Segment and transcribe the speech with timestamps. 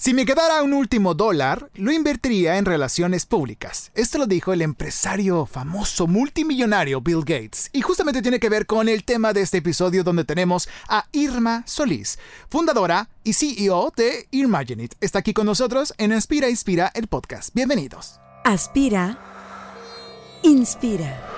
[0.00, 3.90] Si me quedara un último dólar, lo invertiría en relaciones públicas.
[3.96, 7.68] Esto lo dijo el empresario famoso multimillonario Bill Gates.
[7.72, 11.64] Y justamente tiene que ver con el tema de este episodio donde tenemos a Irma
[11.66, 14.94] Solís, fundadora y CEO de Imaginit.
[15.00, 17.52] Está aquí con nosotros en Aspira Inspira el podcast.
[17.52, 18.20] Bienvenidos.
[18.44, 19.18] Aspira.
[20.44, 21.37] Inspira.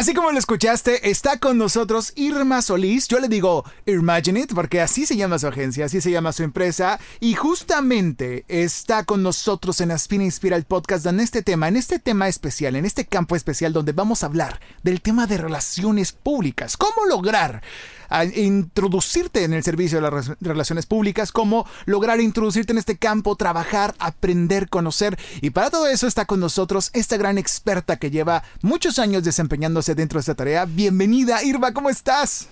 [0.00, 3.06] Así como lo escuchaste, está con nosotros Irma Solís.
[3.06, 6.42] Yo le digo Imagine It porque así se llama su agencia, así se llama su
[6.42, 6.98] empresa.
[7.20, 11.98] Y justamente está con nosotros en Aspina Inspira el podcast en este tema, en este
[11.98, 16.78] tema especial, en este campo especial donde vamos a hablar del tema de relaciones públicas.
[16.78, 17.60] ¿Cómo lograr
[18.10, 23.36] a introducirte en el servicio de las relaciones públicas, cómo lograr introducirte en este campo,
[23.36, 25.18] trabajar, aprender, conocer.
[25.40, 29.94] Y para todo eso está con nosotros esta gran experta que lleva muchos años desempeñándose
[29.94, 30.66] dentro de esta tarea.
[30.66, 32.48] Bienvenida, Irva, ¿cómo estás?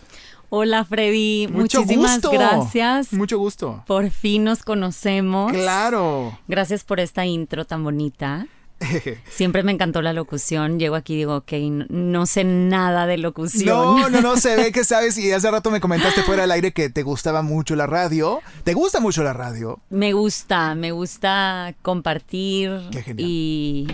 [0.50, 3.12] Hola Freddy, muchísimas gracias.
[3.12, 3.84] Mucho gusto.
[3.86, 5.52] Por fin nos conocemos.
[5.52, 6.38] Claro.
[6.48, 8.46] Gracias por esta intro tan bonita.
[9.30, 10.78] Siempre me encantó la locución.
[10.78, 11.52] Llego aquí y digo, ok,
[11.88, 13.66] no, sé nada de locución.
[13.66, 15.18] No, no, no, se ve que sabes.
[15.18, 18.40] Y hace rato me comentaste fuera del aire que te gustaba mucho la radio.
[18.64, 19.80] ¿Te gusta mucho la radio?
[19.90, 22.80] Me gusta, me gusta compartir.
[22.90, 23.28] Qué genial.
[23.28, 23.88] Y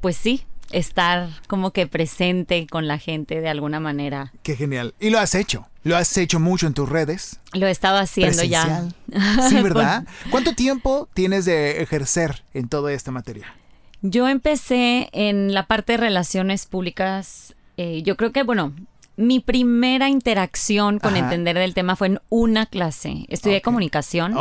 [0.00, 4.32] pues sí, estar como que presente con la gente de alguna manera.
[4.42, 4.94] Qué genial.
[5.00, 5.66] Y lo has hecho.
[5.82, 7.40] Lo has hecho mucho en tus redes.
[7.54, 8.88] Lo he estado haciendo ya.
[9.48, 10.04] Sí, ¿verdad?
[10.30, 13.54] ¿Cuánto tiempo tienes de ejercer en toda esta materia?
[14.02, 17.54] Yo empecé en la parte de relaciones públicas.
[17.76, 18.72] Eh, yo creo que, bueno,
[19.16, 23.26] mi primera interacción con entender del tema fue en una clase.
[23.28, 24.34] Estudié comunicación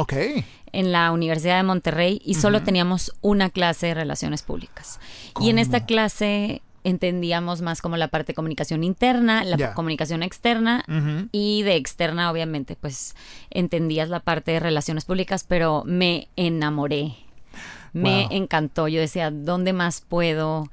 [0.72, 5.00] en la Universidad de Monterrey y solo teníamos una clase de relaciones públicas.
[5.42, 10.86] Y en esta clase entendíamos más como la parte de comunicación interna, la comunicación externa
[11.34, 13.16] y de externa, obviamente, pues
[13.50, 17.18] entendías la parte de relaciones públicas, pero me enamoré
[17.94, 18.88] me encantó.
[18.88, 20.70] Yo decía, ¿dónde más puedo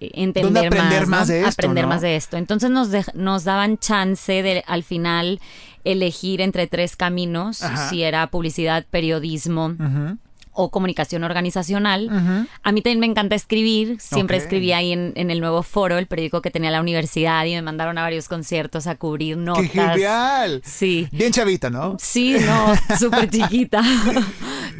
[0.00, 2.36] eh, entender aprender más, de esto, aprender más de esto?
[2.36, 5.40] Entonces nos, nos daban chance de al final
[5.84, 9.74] elegir entre tres caminos, si era publicidad, periodismo
[10.52, 12.08] o comunicación organizacional.
[12.62, 16.42] A mí también me encanta escribir, siempre escribí ahí en, el nuevo foro, el periódico
[16.42, 19.62] que tenía la universidad y me mandaron a varios conciertos a cubrir notas.
[19.62, 20.62] ¡Qué genial!
[20.64, 21.08] Sí.
[21.12, 21.96] Bien chavita, ¿no?
[22.00, 23.82] Sí, no, súper chiquita.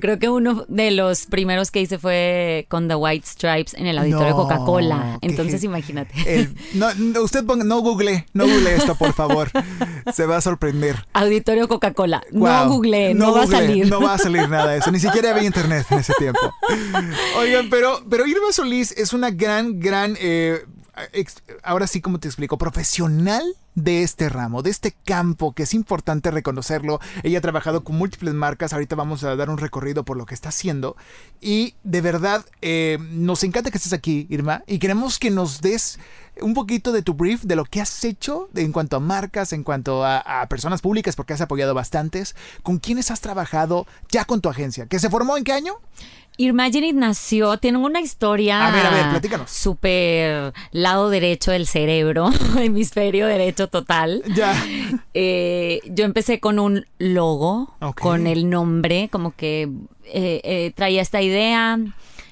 [0.01, 3.99] Creo que uno de los primeros que hice fue con The White Stripes en el
[3.99, 5.19] auditorio Coca-Cola.
[5.21, 6.15] Entonces, imagínate.
[6.75, 6.89] no,
[7.23, 9.51] usted no google, no google esto, por favor.
[10.13, 11.05] Se va a sorprender.
[11.13, 12.23] Auditorio Coca-Cola.
[12.33, 13.89] No google, no, va a salir.
[13.89, 14.91] No va a salir nada de eso.
[14.91, 16.41] Ni siquiera había internet en ese tiempo.
[17.37, 20.65] Oigan, pero, pero Irma Solís es una gran, gran eh,
[21.63, 23.43] ahora sí, como te explico, profesional
[23.75, 27.01] de este ramo, de este campo, que es importante reconocerlo.
[27.23, 30.35] Ella ha trabajado con múltiples marcas, ahorita vamos a dar un recorrido por lo que
[30.35, 30.97] está haciendo.
[31.41, 35.99] Y de verdad, eh, nos encanta que estés aquí, Irma, y queremos que nos des
[36.41, 39.63] un poquito de tu brief de lo que has hecho en cuanto a marcas, en
[39.63, 42.35] cuanto a, personas públicas, porque has apoyado bastantes.
[42.63, 44.87] ¿Con quiénes has trabajado ya con tu agencia?
[44.87, 45.75] ¿Que se formó en qué año?
[46.49, 48.67] Imaginit nació, tiene una historia.
[48.67, 49.51] A ver, a ver, platícanos.
[49.51, 54.23] Súper lado derecho del cerebro, hemisferio derecho total.
[54.35, 54.55] Ya.
[55.13, 59.69] Eh, yo empecé con un logo, con el nombre, como que
[60.07, 61.79] eh, eh, traía esta idea.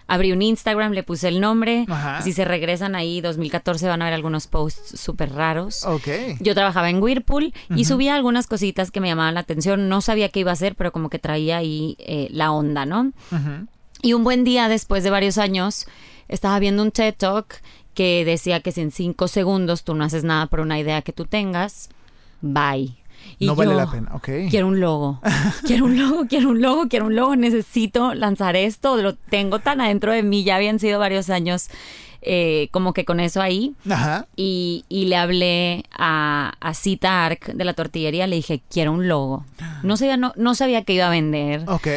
[0.06, 1.84] Abrí un Instagram, le puse el nombre.
[2.22, 5.84] Si se regresan ahí, 2014 van a ver algunos posts súper raros.
[5.84, 6.08] Ok.
[6.40, 9.90] Yo trabajaba en Whirlpool y subía algunas cositas que me llamaban la atención.
[9.90, 11.98] No sabía qué iba a hacer, pero como que traía ahí
[12.30, 13.12] la onda, ¿no?
[13.30, 13.66] Ajá.
[14.02, 15.86] Y un buen día, después de varios años,
[16.28, 17.60] estaba viendo un TED Talk
[17.94, 21.12] que decía que si en cinco segundos tú no haces nada por una idea que
[21.12, 21.88] tú tengas,
[22.40, 22.96] bye.
[23.40, 24.28] Y no vale la pena, ok.
[24.50, 25.20] Quiero un logo,
[25.66, 29.80] quiero un logo, quiero un logo, quiero un logo, necesito lanzar esto, lo tengo tan
[29.80, 31.68] adentro de mí, ya habían sido varios años
[32.22, 33.74] eh, como que con eso ahí.
[33.88, 34.26] Ajá.
[34.36, 39.08] Y, y le hablé a, a Cita Arc de la tortillería, le dije, quiero un
[39.08, 39.44] logo.
[39.82, 41.64] No sabía, no, no sabía que iba a vender.
[41.66, 41.88] Ok.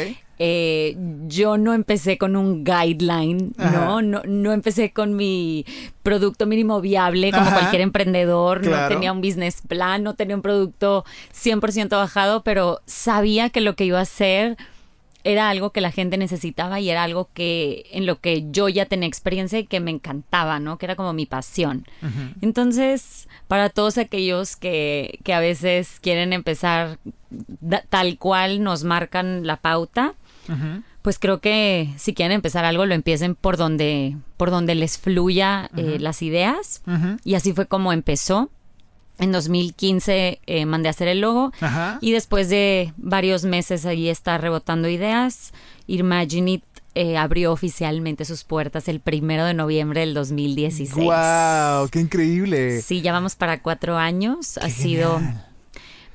[0.44, 0.98] Eh,
[1.28, 4.02] yo no empecé con un guideline, ¿no?
[4.02, 4.24] ¿no?
[4.26, 5.68] No empecé con mi
[6.02, 11.06] producto mínimo viable como cualquier emprendedor, no tenía un business plan, no tenía un producto
[11.32, 14.58] 100% bajado, pero sabía que lo que iba a hacer
[15.24, 18.88] era algo que la gente necesitaba y era algo que en lo que yo ya
[18.88, 20.80] tenía experiencia y que me encantaba, ¿no?
[20.80, 21.86] Que era como mi pasión.
[22.42, 26.98] Entonces, para todos aquellos que, que a veces quieren empezar
[27.90, 30.16] tal cual nos marcan la pauta,
[31.02, 35.70] pues creo que si quieren empezar algo, lo empiecen por donde, por donde les fluya
[35.76, 36.82] eh, las ideas.
[37.24, 38.50] Y así fue como empezó.
[39.20, 41.52] En 2015 eh, mandé a hacer el logo
[42.00, 45.54] y después de varios meses ahí está rebotando ideas,
[45.86, 46.64] Imaginit
[46.96, 50.96] eh, abrió oficialmente sus puertas el primero de noviembre del 2016.
[50.96, 51.88] ¡Wow!
[51.90, 52.82] ¡Qué increíble!
[52.82, 54.58] Sí, ya vamos para cuatro años.
[54.58, 55.22] ha sido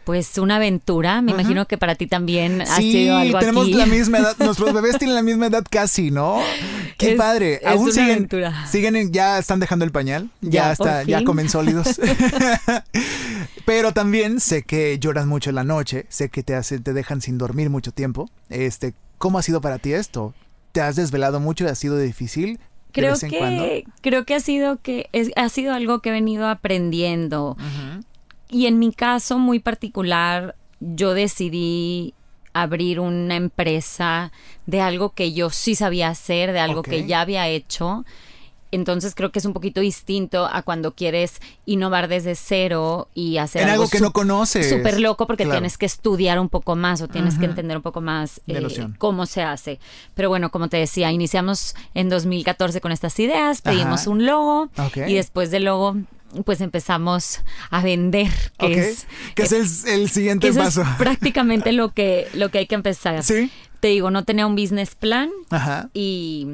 [0.07, 1.21] pues una aventura.
[1.21, 4.37] Me imagino que para ti también ha sido algo tenemos la misma edad.
[4.39, 6.39] Nuestros bebés tienen la misma edad casi, ¿no?
[6.97, 7.61] Qué padre.
[7.67, 8.67] Aún siguen, aventura.
[8.69, 10.31] siguen, ya están dejando el pañal.
[10.43, 12.01] Ya, está, ya comen sólidos.
[13.65, 16.07] Pero también sé que lloras mucho en la noche.
[16.09, 18.31] Sé que te hacen, te dejan sin dormir mucho tiempo.
[18.49, 20.35] Este, ¿cómo ha sido para ti esto?
[20.71, 22.61] ¿Te has desvelado mucho ha sido difícil?
[22.93, 27.57] Creo que, creo que ha sido que ha sido algo que he venido aprendiendo.
[28.51, 32.15] Y en mi caso muy particular, yo decidí
[32.53, 34.33] abrir una empresa
[34.65, 38.05] de algo que yo sí sabía hacer, de algo que ya había hecho.
[38.73, 43.63] Entonces creo que es un poquito distinto a cuando quieres innovar desde cero y hacer
[43.63, 44.69] en algo, que no conoces.
[44.69, 48.01] Súper loco porque tienes que estudiar un poco más o tienes que entender un poco
[48.01, 49.79] más eh, cómo se hace.
[50.15, 54.69] Pero bueno, como te decía, iniciamos en 2014 con estas ideas, pedimos un logo
[55.07, 55.97] y después del logo
[56.45, 57.41] pues empezamos
[57.71, 60.85] a vender, que es, que es el, siguiente paso.
[60.99, 63.23] prácticamente lo que, lo que hay que empezar.
[63.23, 63.51] Sí.
[63.81, 65.91] Te digo, no tenía un business plan Ajá.
[65.93, 66.47] y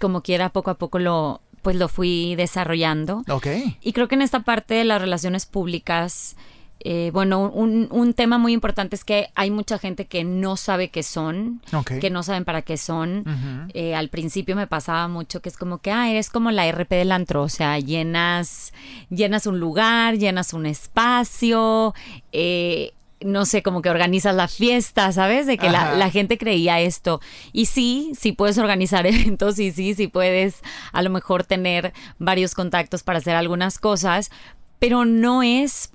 [0.00, 3.22] como quiera poco a poco lo pues lo fui desarrollando.
[3.28, 3.46] Ok.
[3.80, 6.36] Y creo que en esta parte de las relaciones públicas
[6.84, 11.02] eh, bueno, un, tema muy importante es que hay mucha gente que no sabe qué
[11.02, 11.62] son,
[12.00, 13.70] que no saben para qué son.
[13.72, 16.96] Eh, al principio me pasaba mucho que es como que, ah, eres como la RP
[16.96, 18.72] del antro, o sea, llenas,
[19.10, 21.94] llenas un lugar, llenas un espacio,
[22.32, 25.46] eh, no sé, como que organizas la fiesta, ¿sabes?
[25.46, 27.20] De que la, la, gente creía esto.
[27.52, 30.62] Y sí, sí puedes organizar eventos y sí, sí puedes
[30.92, 34.32] a lo mejor tener varios contactos para hacer algunas cosas,
[34.80, 35.92] pero no es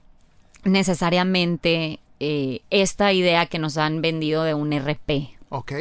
[0.67, 5.37] necesariamente eh, esta idea que nos han vendido de un RP.
[5.49, 5.71] Ok.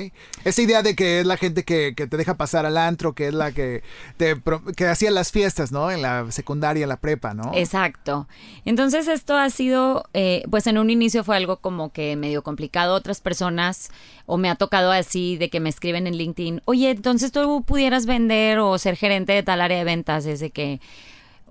[0.44, 3.34] Esa idea de que es la gente que, te deja pasar al antro, que es
[3.34, 3.82] la que
[4.16, 4.40] te
[4.76, 5.90] que hacía las fiestas, ¿no?
[5.90, 7.50] En la secundaria, en la prepa, ¿no?
[7.52, 8.28] Exacto.
[8.64, 12.94] Entonces esto ha sido, eh, pues en un inicio fue algo como que medio complicado.
[12.94, 13.90] Otras personas,
[14.24, 18.06] o me ha tocado así, de que me escriben en LinkedIn, oye, entonces tú pudieras
[18.06, 20.80] vender o ser gerente de tal área de ventas, es de que,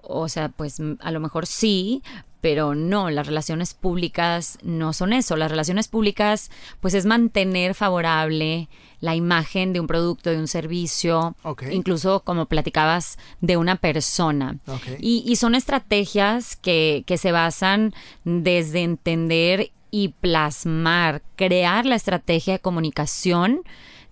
[0.02, 2.02] o sea, pues a lo mejor sí,
[2.46, 5.36] pero no, las relaciones públicas no son eso.
[5.36, 8.70] Las relaciones públicas, pues es mantener favorable
[9.00, 11.36] la imagen de un producto, de un servicio,
[11.72, 14.60] incluso como platicabas, de una persona.
[15.00, 17.96] Y, son estrategias que, que se basan
[18.26, 23.62] desde entender y plasmar, crear la estrategia de comunicación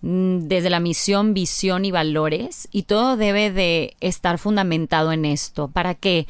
[0.02, 5.68] mm, desde la misión, visión y valores y todo debe de estar fundamentado en esto.
[5.68, 6.26] ¿Para qué?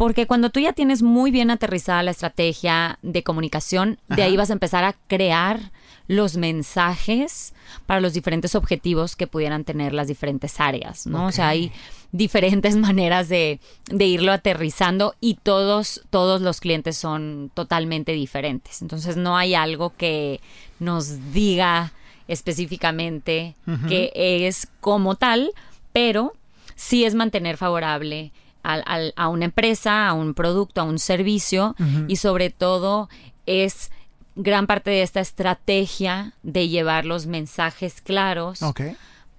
[0.00, 4.48] Porque cuando tú ya tienes muy bien aterrizada la estrategia de comunicación, de ahí vas
[4.48, 5.72] a empezar a crear
[6.08, 7.52] los mensajes
[7.84, 11.26] para los diferentes objetivos que pudieran tener las diferentes áreas, ¿no?
[11.26, 11.70] O sea, hay
[12.12, 13.60] diferentes maneras de,
[13.90, 18.80] de, irlo aterrizando y todos, todos los clientes son totalmente diferentes.
[18.80, 20.40] Entonces no hay algo que
[20.78, 21.92] nos diga
[22.26, 23.54] específicamente
[23.86, 25.50] que es como tal,
[25.92, 26.32] pero
[26.74, 31.74] sí es mantener favorable a, una empresa, a un producto, a un servicio
[32.08, 33.08] y sobre todo
[33.46, 33.90] es
[34.36, 38.60] gran parte de esta estrategia de llevar los mensajes claros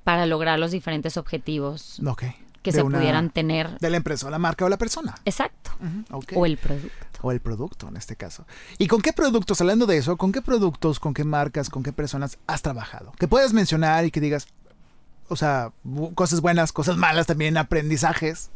[0.04, 2.02] para lograr los diferentes objetivos
[2.62, 3.78] que se pudieran tener.
[3.80, 5.16] De la empresa, o la marca o la persona.
[5.26, 5.72] Exacto.
[6.34, 7.20] O el producto.
[7.22, 8.46] O el producto en este caso.
[8.78, 11.94] ¿Y con qué productos, hablando de eso, con qué productos, con qué marcas, con qué
[11.94, 13.12] personas has trabajado?
[13.20, 14.48] Que puedas mencionar y que digas,
[15.28, 15.72] o sea,
[16.16, 18.50] cosas buenas, cosas malas también, aprendizajes.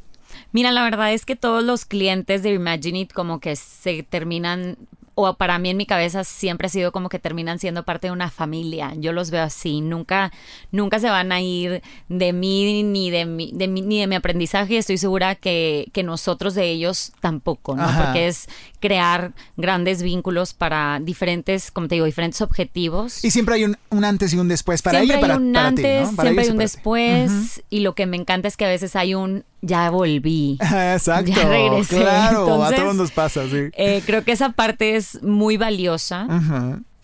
[0.51, 4.77] Mira, la verdad es que todos los clientes de Imagine It como que se terminan
[5.15, 8.11] o para mí en mi cabeza siempre ha sido como que terminan siendo parte de
[8.11, 8.93] una familia.
[8.97, 10.31] Yo los veo así, nunca,
[10.71, 14.77] nunca se van a ir de mí ni de mi, ni de mi aprendizaje.
[14.77, 17.87] Estoy segura que, que nosotros de ellos tampoco, ¿no?
[17.97, 18.47] Porque es
[18.85, 23.25] crear grandes vínculos para diferentes, como te digo, diferentes objetivos.
[23.25, 25.53] Y siempre hay un, antes y un después para siempre ella y para, hay un
[25.53, 26.21] para antes, ti, ¿no?
[26.21, 27.63] siempre hay un después.
[27.71, 30.59] Y lo que me encanta es que a veces hay un ya volví.
[30.93, 31.31] Exacto.
[31.31, 31.97] Ya regresé.
[31.97, 33.69] Claro, Entonces, a todos nos pasa, sí.
[33.73, 36.27] Eh, creo que esa parte es muy valiosa.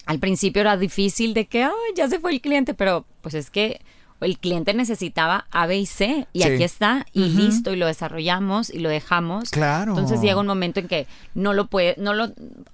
[0.05, 3.49] Al principio era difícil de que, ay, ya se fue el cliente, pero pues es
[3.49, 3.81] que
[4.21, 6.49] el cliente necesitaba A, B y C y Sí.
[6.49, 9.49] aquí está y listo y lo desarrollamos y lo dejamos.
[9.49, 9.91] Claro.
[9.91, 12.31] Entonces llega un momento en que no lo puede, no lo,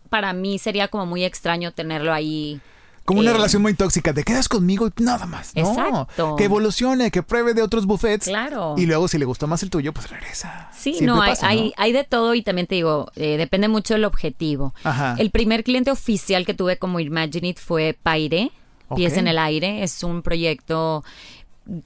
[0.09, 2.59] para mí sería como muy extraño tenerlo ahí.
[3.05, 5.61] Como una eh, relación muy tóxica, te quedas conmigo y nada más, ¿no?
[5.61, 6.35] Exacto.
[6.35, 8.25] Que evolucione, que pruebe de otros buffets.
[8.25, 8.75] Claro.
[8.77, 10.69] Y luego si le gustó más el tuyo, pues regresa.
[10.73, 13.69] Sí, Siempre no, hay, pasa, hay, hay de todo y también te digo, eh, depende
[13.69, 14.73] mucho del objetivo.
[14.83, 15.15] Ajá.
[15.17, 18.51] El primer cliente oficial que tuve como Imagine It fue Paire,
[18.93, 19.83] Pies en el Aire.
[19.83, 21.05] Es un proyecto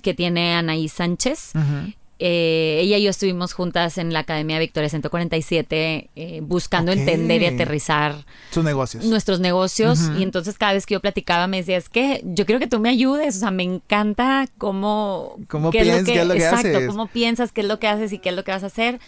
[0.02, 1.54] que tiene Anaí Sánchez.
[2.24, 7.48] Eh, ella y yo estuvimos juntas en la Academia Victoria 147 eh, buscando entender y
[7.48, 9.06] aterrizar Sus negocios.
[9.06, 12.60] nuestros negocios y entonces cada vez que yo platicaba me decía, es que yo quiero
[12.60, 15.36] que tú me ayudes, o sea, me encanta cómo...
[15.48, 16.88] Cómo qué es lo qué es lo que exacto, haces.
[16.88, 19.00] cómo piensas, qué es lo que haces y qué es lo que vas a hacer.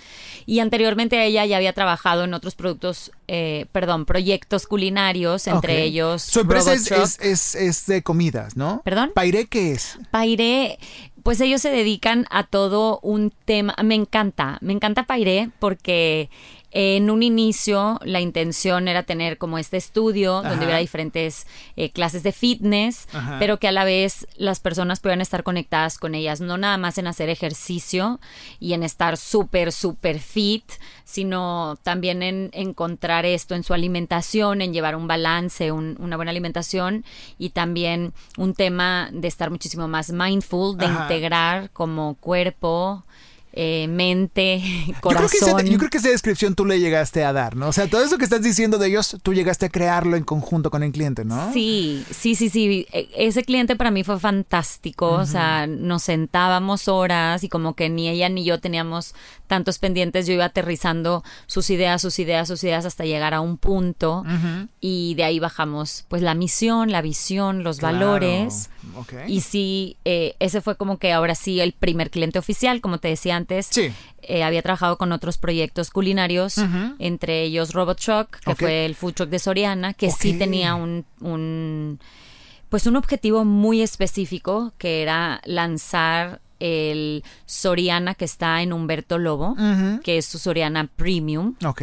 [0.45, 5.83] Y anteriormente a ella ya había trabajado en otros productos, eh, perdón, proyectos culinarios, entre
[5.83, 6.21] ellos...
[6.21, 8.81] Su empresa es, es, es, es de comidas, ¿no?
[8.83, 9.11] ¿Perdón?
[9.13, 9.97] ¿Pairé qué es?
[10.11, 10.79] Pairé,
[11.23, 13.75] pues ellos se dedican a todo un tema.
[13.83, 16.29] Me encanta, me encanta Pairé porque
[16.75, 20.49] en un inicio la intención era tener como este estudio Ajá.
[20.49, 23.37] donde hubiera diferentes eh, clases de fitness, Ajá.
[23.39, 26.97] pero que a la vez las personas pudieran estar conectadas con ellas, no nada más
[26.97, 28.19] en hacer ejercicio
[28.59, 30.65] y en estar súper, súper fit,
[31.05, 36.31] sino también en encontrar esto en su alimentación, en llevar un balance, un- una buena
[36.31, 37.05] alimentación
[37.37, 41.03] y también un tema de estar muchísimo más mindful, de Ajá.
[41.03, 43.03] integrar como cuerpo,
[43.55, 45.59] eh, mente, Yo creo, que corazón.
[45.59, 47.67] esa, yo creo que esa descripción tú le llegaste a dar, ¿no?
[47.67, 50.71] O sea, todo eso que estás diciendo de ellos, tú llegaste a crearlo en conjunto
[50.71, 51.53] con el cliente, ¿no?
[51.53, 52.87] Sí, sí, sí, sí.
[52.91, 55.11] E- Ese cliente para mí fue fantástico.
[55.11, 59.13] O sea, nos sentábamos horas y como que ni ella ni yo teníamos
[59.47, 60.25] tantos pendientes.
[60.25, 64.23] Yo iba aterrizando sus ideas, sus ideas, sus ideas hasta llegar a un punto.
[64.81, 67.97] Y de ahí bajamos pues la misión, la visión, los Claro.
[67.99, 68.69] valores.
[69.27, 73.09] Y sí, eh, ese fue como que ahora sí el primer cliente oficial, como te
[73.09, 73.42] decía antes.
[73.69, 73.91] Sí.
[74.21, 76.55] Eh, había trabajado con otros proyectos culinarios,
[76.99, 81.05] entre ellos Robot Truck, que fue el food truck de Soriana, que sí tenía un,
[81.19, 81.99] un,
[82.69, 89.55] pues un objetivo muy específico, que era lanzar el Soriana que está en Humberto Lobo,
[90.03, 91.55] que es su Soriana Premium.
[91.65, 91.81] Ok.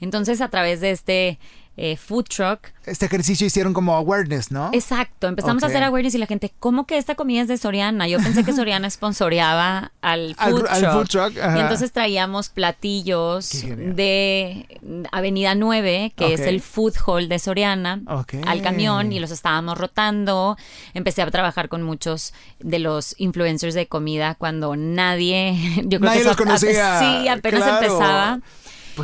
[0.00, 1.38] Entonces, a través de este
[1.82, 4.68] eh, food truck, Este ejercicio hicieron como awareness, ¿no?
[4.74, 8.06] Exacto, empezamos a hacer awareness y la gente, ¿cómo que esta comida es de Soriana?
[8.06, 10.92] Yo pensé que Soriana sponsoreaba al Al- food al truck.
[10.92, 11.36] food truck.
[11.56, 14.66] Y entonces traíamos platillos de
[15.12, 18.00] Avenida 9, que es el food hall de Soriana,
[18.46, 20.56] al camión y los estábamos rotando.
[20.94, 26.20] Empecé a trabajar con muchos de los influencers de comida cuando nadie, yo creo Nadie
[26.22, 26.98] que los conocía.
[26.98, 27.76] Sí, apenas Claro.
[27.86, 28.40] empezaba.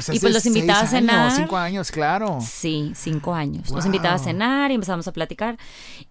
[0.05, 1.19] Pues y pues los invitaba a cenar.
[1.27, 2.39] Años, cinco años, claro.
[2.41, 3.69] Sí, cinco años.
[3.71, 3.85] Wow.
[3.87, 5.57] invitaba a cenar y empezamos a platicar.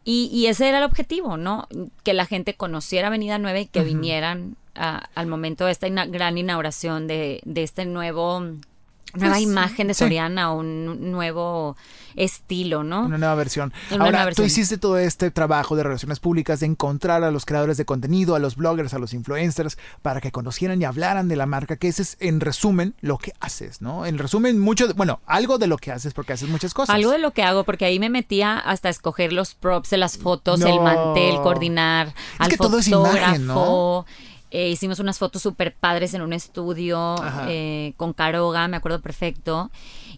[0.04, 1.68] Y, y ese era el objetivo, ¿no?
[2.04, 6.06] Que la gente conociera Avenida 9 y que vinieran a- al momento de esta ina-
[6.06, 8.40] gran inauguración de, de este nuevo
[9.14, 10.00] nueva Pues, imagen de sí.
[10.00, 11.78] Soriana, un nuevo
[12.16, 13.06] estilo, ¿no?
[13.06, 13.74] Una nueva versión.
[13.92, 17.46] Una Ahora, nueva tú hiciste todo este trabajo de relaciones públicas, de encontrar a los
[17.46, 21.36] creadores de contenido, a los bloggers, a los influencers, para que conocieran y hablaran de
[21.36, 24.06] la marca, que ese es, en resumen, lo que haces, ¿no?
[24.06, 26.96] En resumen, mucho, de- bueno, algo de lo que haces, porque haces muchas cosas.
[26.96, 30.18] Algo de lo que hago, porque ahí me metía hasta escoger los props de las
[30.18, 30.68] fotos, No.
[30.68, 33.18] el mantel, coordinar al que todo es fotógrafo.
[33.18, 34.06] imagen, ¿no?
[34.58, 37.18] Eh, hicimos unas fotos súper padres en un estudio
[37.50, 39.70] eh, con Caroga, me acuerdo perfecto.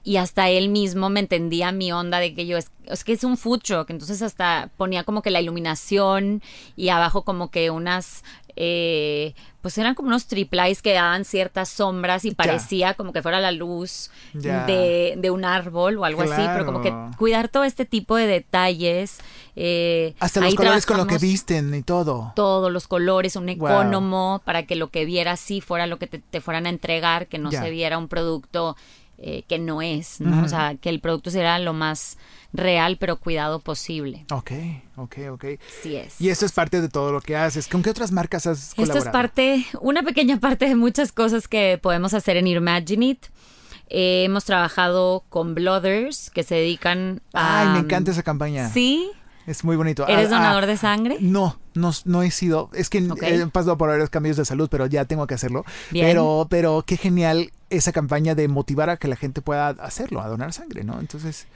[0.04, 3.24] Y hasta él mismo me entendía mi onda de que yo, es, es que es
[3.24, 3.90] un food truck.
[3.90, 6.44] Entonces hasta ponía como que la iluminación
[6.76, 8.24] y abajo como que unas...
[8.60, 13.40] eh, pues eran como unos triplies que daban ciertas sombras y parecía como que fuera
[13.40, 17.86] la luz de, de un árbol o algo así, pero como que cuidar todo este
[17.86, 19.20] tipo de detalles.
[19.56, 22.32] eh, Hasta los colores con lo que visten y todo.
[22.36, 23.54] Todos los colores, un Wow.
[23.68, 27.28] ecónomo, para que lo que vieras sí fuera lo que te, te fueran a entregar,
[27.28, 27.62] que no Ya.
[27.62, 28.76] se viera un producto
[29.18, 30.44] eh, que no es, ¿no?
[30.44, 32.18] O sea, que el producto será lo más
[32.54, 34.26] real pero cuidado posible.
[34.32, 34.52] Ok,
[34.96, 35.46] ok, ok.
[35.80, 36.20] Así es.
[36.22, 37.68] Y esto es parte de todo lo que haces.
[37.68, 39.12] ¿Con qué otras marcas has Esto es colaborado?
[39.12, 43.26] parte, una pequeña parte de muchas cosas que podemos hacer en Imagine It.
[43.90, 47.62] Eh, hemos trabajado con Blooders que se dedican a...
[47.62, 48.70] Ay, me encanta esa campaña.
[48.70, 49.10] Sí,
[49.48, 50.06] Es muy bonito.
[50.08, 51.18] ¿Eres Ah, ah, donador de sangre?
[51.20, 54.86] No, No, no he sido, es que he pasado por varios cambios de salud, pero
[54.88, 55.64] ya tengo que hacerlo.
[55.92, 60.28] Pero, pero qué genial esa campaña de motivar a que la gente pueda hacerlo, a
[60.28, 61.00] donar sangre, ¿no?
[61.00, 61.48] Entonces,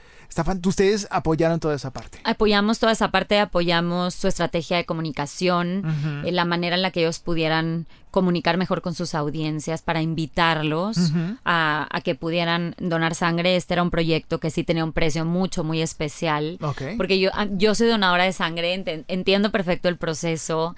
[0.66, 2.18] ustedes apoyaron toda esa parte.
[2.24, 5.84] Apoyamos toda esa parte, apoyamos su estrategia de comunicación,
[6.24, 10.98] eh, la manera en la que ellos pudieran comunicar mejor con sus audiencias para invitarlos
[11.44, 13.56] a, que pudieran donar sangre.
[13.56, 16.58] Este era un proyecto que sí tenía un precio mucho, muy especial.
[16.96, 20.76] Porque yo, ah, yo soy donadora de sangre, entiendo perfecto el proceso,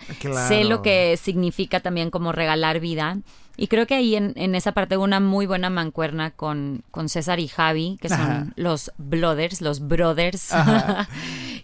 [0.49, 3.19] sé lo que significa también como regalar vida.
[3.57, 7.09] Y creo que ahí en, en, esa parte hubo una muy buena mancuerna con, con
[7.09, 10.51] César y Javi, que son los brothers, los brothers.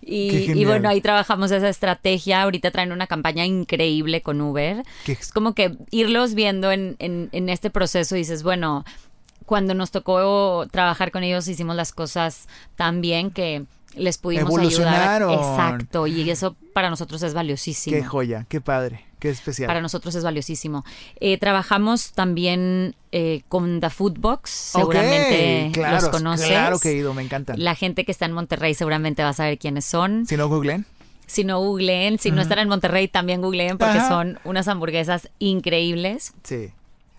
[0.00, 2.42] y, bueno, ahí trabajamos esa estrategia.
[2.42, 4.84] Ahorita traen una campaña increíble con Uber.
[5.06, 8.84] Es como que irlos viendo en, en, en este proceso dices, bueno,
[9.46, 13.64] cuando nos tocó trabajar con ellos hicimos las cosas tan bien que
[13.96, 15.22] les pudimos ayudar.
[15.22, 17.96] Exacto, y eso para nosotros es valiosísimo.
[17.96, 19.09] Qué joya, qué padre.
[19.20, 19.68] Qué especial.
[19.68, 20.84] Para nosotros es valiosísimo.
[21.20, 26.48] Eh, trabajamos también eh, con The Food Box, seguramente los conoces.
[26.48, 27.62] Claro que he ido, me encantan.
[27.62, 30.26] La gente que está en Monterrey seguramente va a saber quiénes son.
[30.26, 30.86] Si no, googleen.
[31.26, 36.32] Si no googleen, si no están en Monterrey, también googleen porque son unas hamburguesas increíbles.
[36.42, 36.72] Sí.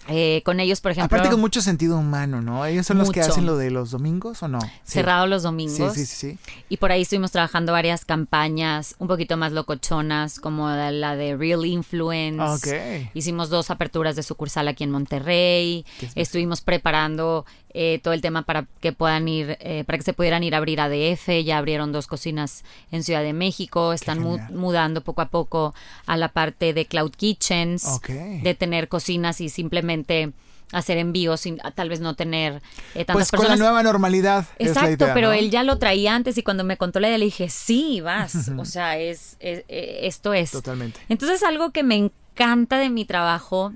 [0.07, 1.15] Eh, con ellos, por ejemplo.
[1.17, 2.65] Aparte con mucho sentido humano, ¿no?
[2.65, 4.59] Ellos son los que hacen lo de los domingos o no?
[4.83, 5.93] Cerrado los domingos.
[5.93, 10.69] Sí, sí, sí, Y por ahí estuvimos trabajando varias campañas un poquito más locochonas, como
[10.69, 12.41] la de Real Influence.
[12.41, 13.09] Okay.
[13.13, 15.85] Hicimos dos aperturas de sucursal aquí en Monterrey.
[16.15, 20.43] Estuvimos preparando eh, todo el tema para que puedan ir, eh, para que se pudieran
[20.43, 21.43] ir a abrir ADF.
[21.43, 23.93] Ya abrieron dos cocinas en Ciudad de México.
[23.93, 25.73] Están mudando poco a poco
[26.05, 30.31] a la parte de Cloud Kitchens, de tener cocinas y simplemente
[30.71, 32.61] hacer envíos sin tal vez no tener
[32.95, 36.43] eh, tantas pues con la nueva normalidad exacto pero él ya lo traía antes y
[36.43, 40.51] cuando me contó la idea le dije sí vas o sea es, esto es.
[40.51, 40.99] Totalmente.
[41.09, 43.73] Entonces algo que me encanta de mi trabajo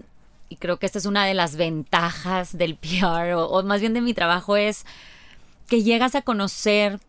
[0.50, 4.02] y creo que esta es una de las ventajas del PR, o, más bien de
[4.02, 4.86] mi trabajo, es
[5.68, 7.00] que llegas a conocer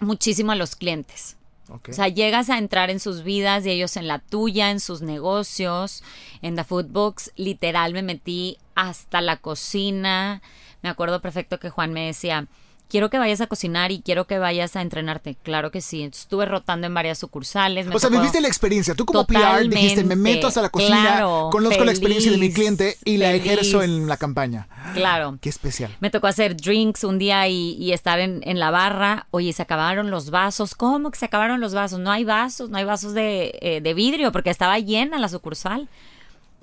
[0.00, 1.36] muchísimo a los clientes.
[1.68, 5.02] O sea, llegas a entrar en sus vidas y ellos en la tuya, en sus
[5.02, 6.04] negocios.
[6.40, 10.42] En The Food Books, literal, me metí hasta la cocina.
[10.82, 12.46] Me acuerdo perfecto que Juan me decía,
[12.88, 15.36] quiero que vayas a cocinar y quiero que vayas a entrenarte.
[15.42, 16.02] Claro que sí.
[16.02, 17.86] estuve rotando en varias sucursales.
[17.92, 18.94] o sea, viviste la experiencia.
[18.94, 22.96] Tú como PR dijiste, me meto hasta la cocina, conozco la experiencia de mi cliente
[23.04, 24.68] y la ejerzo en la campaña.
[24.94, 25.38] Claro.
[25.40, 25.96] Qué especial.
[26.00, 29.26] Me tocó hacer drinks un día y, estar en, la barra.
[29.30, 30.74] Oye, se acabaron los vasos.
[30.74, 31.98] ¿Cómo que se acabaron los vasos?
[31.98, 35.88] No hay vasos, no hay vasos de, eh, de vidrio porque estaba llena la sucursal.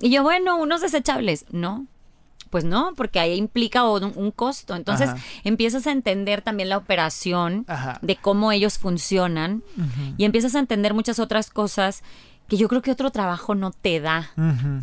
[0.00, 1.46] Y yo, bueno, unos desechables.
[1.50, 1.86] No,
[2.54, 4.76] pues no, porque ahí implica un, costo.
[4.76, 5.10] Entonces
[5.42, 7.66] empiezas a entender también la operación
[8.00, 9.64] de cómo ellos funcionan
[10.16, 12.04] y empiezas a entender muchas otras cosas
[12.46, 14.30] que yo creo que otro trabajo no te da,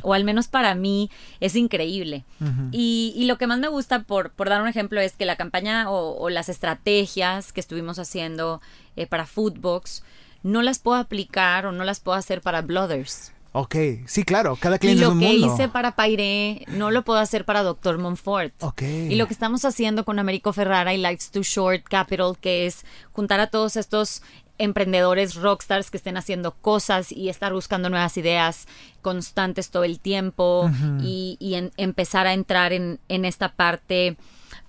[0.04, 2.26] o al menos para mí es increíble.
[2.74, 5.90] y, lo que más me gusta, por, por dar un ejemplo, es que la campaña
[5.90, 8.60] o, las estrategias que estuvimos haciendo
[8.98, 10.04] eh, para Foodbox,
[10.44, 13.32] no las puedo aplicar o no las puedo hacer para Blooders.
[13.54, 15.48] Ok, sí, claro, cada cliente es un mundo.
[15.48, 18.54] Lo que hice para Pairé no lo puedo hacer para Doctor Monfort.
[18.62, 18.82] Ok.
[18.82, 22.86] Y lo que estamos haciendo con Américo Ferrara y Life's Too Short Capital, que es
[23.12, 24.22] juntar a todos estos
[24.58, 28.68] emprendedores rockstars que estén haciendo cosas y estar buscando nuevas ideas
[29.02, 30.70] constantes todo el tiempo
[31.02, 31.38] y,
[31.78, 34.18] empezar a entrar en, en esta parte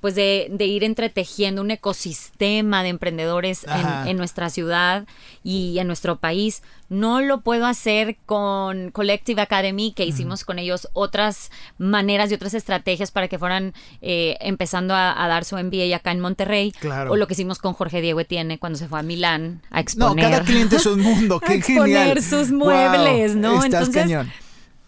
[0.03, 3.65] pues de, ir entretejiendo un ecosistema de emprendedores
[4.05, 5.07] en, nuestra ciudad
[5.45, 6.65] y en nuestro país.
[6.89, 12.53] No lo puedo hacer con Collective Academy, que hicimos con ellos otras maneras y otras
[12.55, 16.73] estrategias para que fueran eh, empezando a, dar su MBA acá en Monterrey.
[16.73, 17.13] Claro.
[17.13, 20.25] O lo que hicimos con Jorge Diego Etienne cuando se fue a Milán a exponer.
[20.25, 23.65] No, cada cliente es un mundo, qué a exponer sus muebles, ¿no?
[23.65, 24.11] Entonces,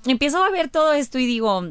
[0.06, 1.68] empiezo a ver todo esto y digo,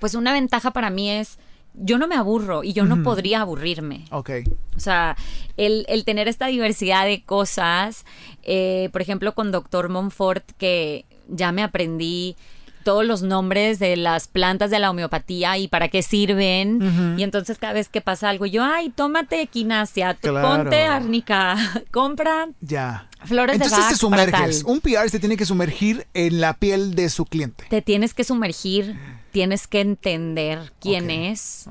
[0.00, 1.38] pues una ventaja para mí es
[1.74, 4.04] yo no me aburro y yo no podría aburrirme.
[4.10, 4.30] Ok.
[4.76, 5.16] O sea,
[5.56, 8.04] el, tener esta diversidad de cosas,
[8.42, 12.36] eh, por ejemplo, con Doctor Monfort, que ya me aprendí
[12.82, 17.16] todos los nombres de las plantas de la homeopatía y para qué sirven.
[17.18, 21.56] Y entonces cada vez que pasa algo, yo, ay, tómate equinacia, ponte árnica,
[21.90, 23.08] compra ya.
[23.24, 24.64] flores entonces de te sumerges.
[24.64, 27.64] Un PR se tiene que sumergir en la piel de su cliente.
[27.68, 28.96] Te tienes que sumergir
[29.30, 31.66] tienes que entender quién es,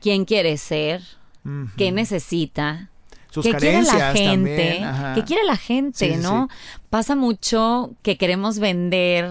[0.00, 1.02] quién quiere ser,
[1.76, 2.88] qué necesita.
[3.30, 4.84] Sus ¿Qué quiere la gente?
[5.14, 6.48] ¿Qué quiere la gente, no?
[6.90, 9.30] Pasa mucho que queremos vender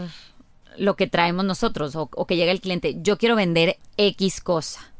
[0.82, 2.98] lo que traemos nosotros o, que llega el cliente.
[3.02, 4.92] Yo quiero vender X cosa.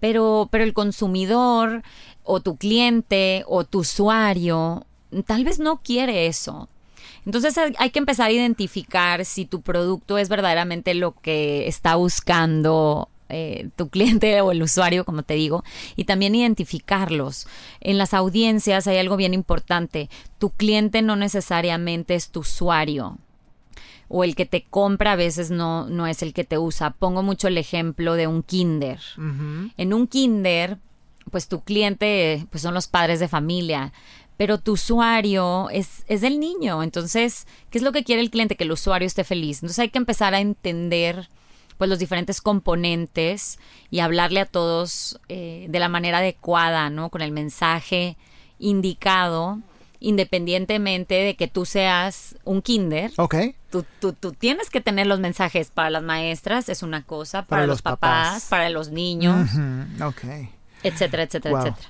[0.00, 1.82] Pero, pero el consumidor
[2.24, 4.84] o tu cliente o tu usuario
[5.26, 6.68] tal vez no quiere eso.
[7.24, 13.08] Entonces hay que empezar a identificar si tu producto es verdaderamente lo que está buscando
[13.28, 15.62] eh, tu cliente o el usuario, como te digo,
[15.94, 17.46] y también identificarlos.
[17.80, 20.10] En las audiencias hay algo bien importante.
[20.38, 23.18] Tu cliente no necesariamente es tu usuario
[24.08, 26.90] o el que te compra a veces no, no es el que te usa.
[26.90, 29.00] Pongo mucho el ejemplo de un kinder.
[29.76, 30.78] En un kinder,
[31.30, 33.92] pues tu cliente pues son los padres de familia,
[34.36, 36.82] pero tu usuario es, es el niño.
[36.82, 38.56] Entonces, ¿qué es lo que quiere el cliente?
[38.56, 39.58] Que el usuario esté feliz.
[39.58, 41.28] Entonces hay que empezar a entender
[41.76, 43.58] pues los diferentes componentes
[43.90, 47.08] y hablarle a todos eh, de la manera adecuada, ¿no?
[47.08, 48.16] Con el mensaje
[48.58, 49.60] indicado,
[50.00, 53.12] independientemente de que tú seas un kinder.
[53.16, 53.36] Ok.
[53.70, 57.66] Tú, tú, tú tienes que tener los mensajes para las maestras, es una cosa, para,
[57.66, 59.50] los, papás, para los niños.
[60.02, 60.24] Ok.
[60.82, 61.88] Etcétera, etcétera, etcétera.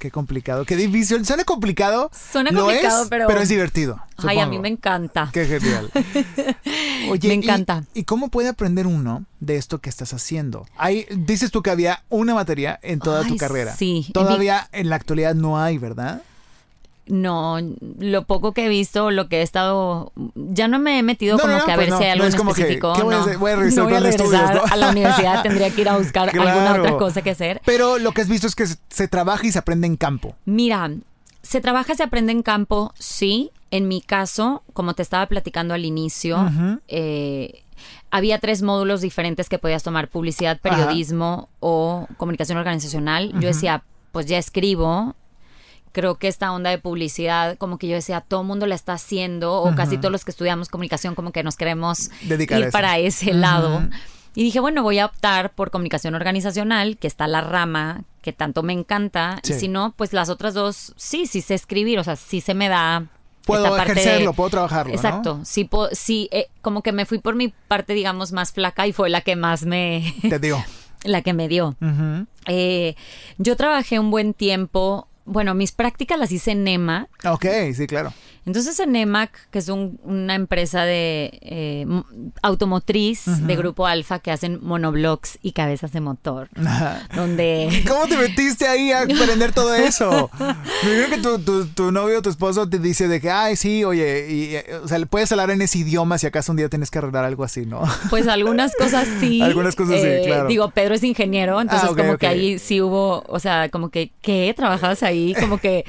[0.00, 1.26] Qué complicado, qué difícil.
[1.26, 2.10] Suena complicado.
[2.14, 3.26] Suena complicado, pero.
[3.26, 4.00] Pero es divertido.
[4.16, 5.28] Ay, a mí me encanta.
[5.30, 5.90] Qué genial.
[7.10, 7.84] Oye, me encanta.
[7.92, 10.66] Y, cómo puede aprender uno de esto que estás haciendo?
[10.78, 13.76] Hay, dices tú que había una materia en toda tu carrera.
[13.76, 14.08] Sí.
[14.14, 16.22] Todavía en la actualidad no hay, ¿verdad?
[17.10, 17.58] No,
[17.98, 21.64] lo poco que he visto, lo que he estado, ya no me he metido como
[21.64, 22.94] que a pues ver si hay algo específico.
[23.02, 25.98] voy, a, voy a revisar, voy a, regresar a la universidad, tendría que ir a
[25.98, 27.60] buscar alguna otra cosa que hacer.
[27.64, 30.36] Pero lo que has visto es que se trabaja y se aprende en campo.
[30.44, 30.90] Mira,
[31.42, 33.50] se trabaja y se aprende en campo, sí.
[33.72, 36.50] En mi caso, como te estaba platicando al inicio,
[36.88, 37.62] eh,
[38.10, 43.32] había tres módulos diferentes que podías tomar, publicidad, periodismo o comunicación organizacional.
[43.34, 45.14] Yo decía, pues ya escribo,
[45.92, 48.94] creo que esta onda de publicidad, como que yo decía, todo el mundo la está
[48.94, 53.32] haciendo, o casi todos los que estudiamos comunicación, como que nos queremos ir para ese
[53.34, 53.82] lado.
[54.34, 58.62] Y dije, bueno, voy a optar por comunicación organizacional, que está la rama que tanto
[58.62, 59.40] me encanta.
[59.48, 62.54] Y si no, pues las otras dos, sí, sí sé escribir, o sea, sí se
[62.54, 63.06] me da.
[63.44, 64.94] Puedo ejercerlo, puedo trabajarlo.
[64.94, 68.92] Exacto, sí, sí eh, como que me fui por mi parte, digamos, más flaca y
[68.92, 70.14] fue la que más me...
[70.28, 70.62] Te dio.
[71.04, 71.74] la que me dio.
[72.46, 72.94] Eh,
[73.38, 77.08] yo trabajé un buen tiempo bueno, mis prácticas las hice en NEMA.
[77.24, 78.12] Ok, sí, claro.
[78.50, 81.86] Entonces en NEMAC, que es una empresa de eh,
[82.42, 86.48] automotriz de Grupo Alfa que hacen monoblocks y cabezas de motor,
[87.14, 87.84] donde...
[87.86, 90.32] ¿Cómo te metiste ahí a aprender todo eso?
[90.40, 93.84] Me creo que tu, tu, novio o tu esposo te dice de que, ay, sí,
[93.84, 96.98] oye, y, o sea, puedes hablar en ese idioma si acaso un día tienes que
[96.98, 97.82] arreglar algo así, ¿no?
[98.10, 99.42] Pues algunas cosas sí.
[99.42, 100.48] algunas cosas sí, eh, claro.
[100.48, 104.10] Digo, Pedro es ingeniero, entonces ah, como que ahí sí hubo, o sea, como que,
[104.22, 104.52] ¿qué?
[104.56, 105.36] ¿Trabajabas ahí?
[105.38, 105.84] Como que...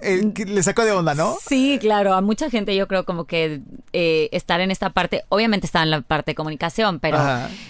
[0.00, 1.36] le saco de onda, ¿no?
[1.46, 3.60] Sí, claro a mucha gente yo creo como que
[3.92, 7.18] eh, estar en esta parte, obviamente está en la parte de comunicación, pero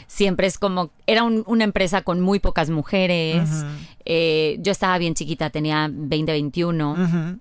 [0.07, 3.49] siempre es como, era una empresa con muy pocas mujeres,
[4.05, 7.39] eh, yo estaba bien chiquita, tenía 20, 21,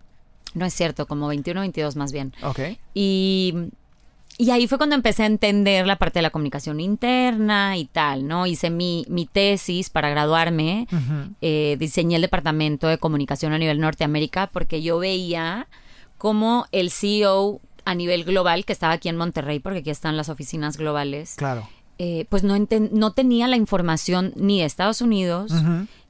[0.53, 2.33] no es cierto, como 21, 22 más bien.
[2.43, 2.59] Ok.
[2.93, 3.53] Y...
[4.37, 8.27] Y ahí fue cuando empecé a entender la parte de la comunicación interna y tal,
[8.27, 8.45] ¿no?
[8.45, 10.87] Hice mi, mi tesis para graduarme,
[11.39, 15.67] eh, diseñé el departamento de comunicación a nivel Norteamérica porque yo veía
[16.25, 20.27] como el CEO a nivel global, que estaba aquí en Monterrey, porque aquí están las
[20.27, 21.35] oficinas globales.
[21.35, 21.69] Claro.
[21.99, 22.55] Eh, pues no,
[22.91, 25.51] no tenía la información ni de Estados Unidos,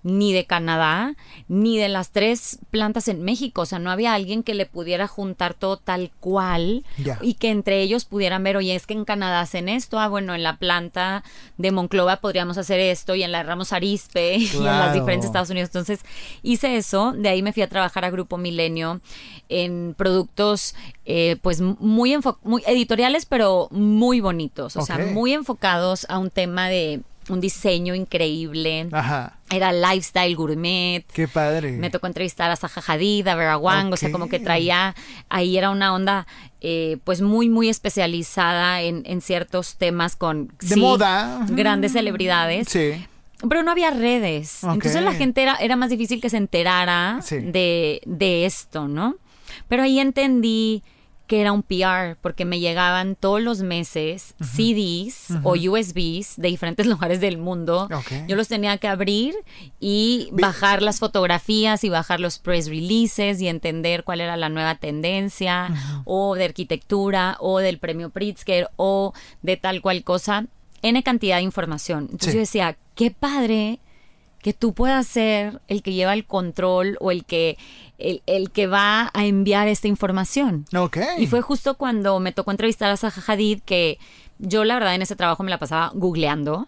[0.06, 1.16] ni de Canadá,
[1.48, 3.62] ni de las tres plantas en México.
[3.62, 6.86] O sea, no había alguien que le pudiera juntar todo tal cual
[7.22, 10.36] y que entre ellos pudieran ver, oye, es que en Canadá hacen esto, ah, bueno,
[10.36, 11.24] en la planta
[11.58, 15.50] de Monclova podríamos hacer esto y en la Ramos Arispe y en las diferentes Estados
[15.50, 15.70] Unidos.
[15.70, 16.02] Entonces
[16.44, 19.02] hice eso, de ahí me fui a trabajar a Grupo Milenio
[19.50, 26.20] en productos eh, pues muy, muy editoriales, pero muy bonitos, o sea, muy enfocados a
[26.20, 28.88] un tema de un diseño increíble.
[28.92, 29.35] Ajá.
[29.52, 31.06] Era lifestyle gourmet.
[31.14, 31.72] Qué padre.
[31.74, 34.96] Me tocó entrevistar a Zaha Hadid, a Vera Wang, o sea, como que traía,
[35.30, 36.26] ahí era una onda
[36.62, 40.52] eh, pues muy, muy especializada en, en ciertos temas con...
[40.62, 41.46] De moda.
[41.50, 42.70] Grandes celebridades.
[42.70, 43.06] Sí.
[43.48, 44.64] Pero no había redes.
[44.64, 49.18] Entonces la gente era, era más difícil que se enterara de, de esto, ¿no?
[49.68, 50.84] Pero ahí entendí
[51.28, 56.86] que era un PR, porque me llegaban todos los meses CDs o USBs de diferentes
[56.88, 57.90] lugares del mundo.
[58.28, 59.36] Yo los tenía que abrir
[59.80, 64.76] y bajar las fotografías y bajar los press releases y entender cuál era la nueva
[64.76, 65.74] tendencia
[66.06, 70.46] o de arquitectura o del premio Pritzker o de tal cual cosa.
[70.82, 72.10] N cantidad de información.
[72.12, 73.80] Entonces yo decía, qué padre
[74.46, 77.58] que tú puedas ser el que lleva el control o el que
[77.98, 80.68] el, el, que va a enviar esta información.
[80.76, 80.98] Ok.
[81.18, 83.98] Y fue justo cuando me tocó entrevistar a Zaha Hadid que
[84.38, 86.66] yo la verdad en ese trabajo me la pasaba googleando,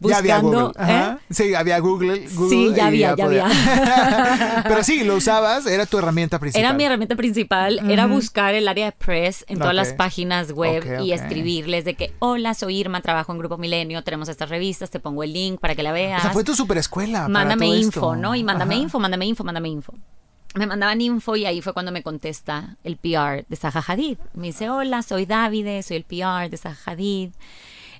[0.00, 0.06] buscando.
[0.16, 0.72] Ya había Google.
[0.78, 1.16] ¿eh?
[1.30, 2.28] Sí, había Google.
[2.28, 4.62] sí, ya había, ya, había.
[4.68, 6.64] Pero sí, lo usabas, era tu herramienta principal.
[6.64, 11.02] Era mi herramienta principal, era buscar el área de press en todas las páginas web
[11.02, 15.00] y escribirles de que, hola, soy Irma, trabajo en Grupo Milenio, tenemos estas revistas, te
[15.00, 16.18] pongo el link para que la veas.
[16.20, 17.28] O sea, fue tu super escuela.
[17.28, 18.34] Mándame info, ¿no?
[18.34, 19.94] Y mándame info, mándame info, mándame info
[20.56, 24.18] me mandaban info y ahí fue cuando me contesta el PR de Zaha Hadid.
[24.34, 27.30] Me dice, hola, soy Davide, soy el PR de Zaha Hadid.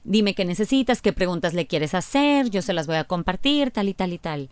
[0.04, 3.88] Dime qué necesitas, qué preguntas le quieres hacer, yo se las voy a compartir, tal
[3.88, 4.48] y tal y tal.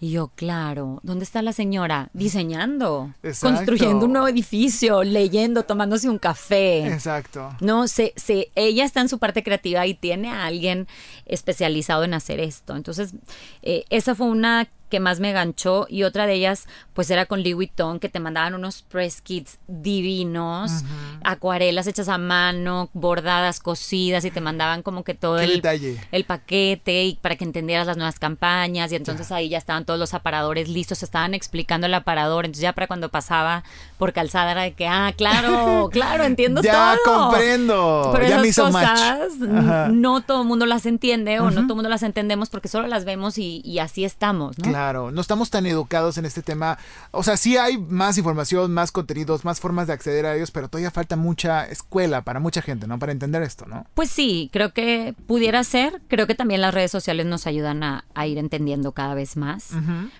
[0.00, 2.10] Y yo, claro, ¿dónde está la señora?
[2.12, 6.86] Diseñando, construyendo un nuevo edificio, leyendo, tomándose un café.
[6.88, 7.54] Exacto.
[7.60, 10.88] No, se, se, ella está en su parte creativa y tiene a alguien
[11.24, 12.74] especializado en hacer esto.
[12.74, 13.14] Entonces,
[13.62, 17.40] eh, esa fue una que más me ganchó y otra de ellas pues era con
[17.40, 20.84] Louis Vuitton que te mandaban unos press kits divinos,
[21.24, 25.62] acuarelas hechas a mano, bordadas, cosidas y te mandaban como que todo el,
[26.12, 29.98] el, paquete y para que entendieras las nuevas campañas y entonces ahí ya estaban todos
[29.98, 33.64] los aparadores listos, estaban explicando el aparador, entonces ya para cuando pasaba
[33.96, 36.70] por calzada era de que, ah, claro, claro, entiendo todo.
[36.70, 38.10] Ya comprendo.
[38.12, 41.88] Pero ya esas cosas no todo el mundo las entiende o no todo el mundo
[41.88, 44.68] las entendemos porque solo las vemos y, y así estamos, ¿no?
[44.68, 46.78] Claro, no estamos tan educados en este tema.
[47.10, 50.68] O sea, sí hay más información, más contenidos, más formas de acceder a ellos, pero
[50.68, 52.98] todavía falta mucha escuela para mucha gente, ¿no?
[52.98, 53.86] Para entender esto, ¿no?
[53.94, 56.02] Pues sí, creo que pudiera ser.
[56.08, 59.70] Creo que también las redes sociales nos ayudan a, ir entendiendo cada vez más.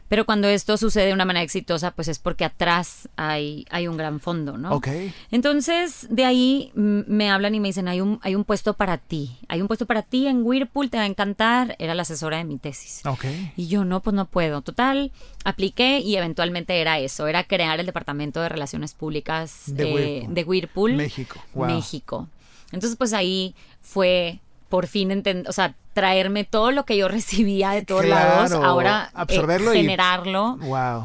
[0.09, 3.97] Pero cuando esto sucede de una manera exitosa, pues es porque atrás hay, hay un
[3.97, 4.73] gran fondo, ¿no?
[4.73, 4.89] Ok.
[5.31, 9.39] Entonces, de ahí me hablan y me dicen, hay un, hay un puesto para ti.
[9.49, 11.77] Hay un puesto para ti en Whirlpool, te va a encantar.
[11.79, 13.03] Era la asesora de mi tesis.
[13.07, 13.25] Ok.
[13.57, 15.11] Y yo, no, pues no puedo Total,
[15.45, 20.95] apliqué y eventualmente era eso, era crear el Departamento de Relaciones Públicas de, eh, Whirlpool.
[20.95, 21.41] México.
[21.55, 22.29] México.
[22.73, 27.83] Entonces, pues ahí fue por fin, o sea, traerme todo lo que yo recibía de
[27.83, 30.59] todos lados, ahora eh, absorberlo generarlo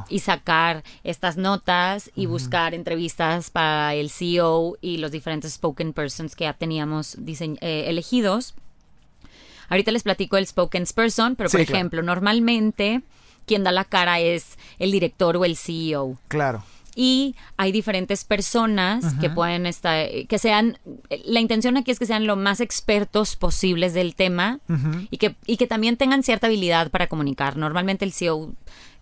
[0.09, 0.19] y...
[0.19, 6.45] sacar estas notas y buscar entrevistas para el CEO y los diferentes spoken persons que
[6.45, 8.55] ya teníamos eh, elegidos.
[9.69, 13.01] Ahorita les platico el spoken person, pero por ejemplo, normalmente
[13.47, 16.19] quien da la cara es el director o el CEO.
[16.27, 16.63] Claro.
[16.95, 20.79] Y hay diferentes personas que pueden estar, que sean,
[21.25, 24.59] la intención aquí es que sean lo más expertos posibles del tema
[25.11, 27.55] y, que, y que también tengan cierta habilidad para comunicar.
[27.55, 28.55] Normalmente el CEO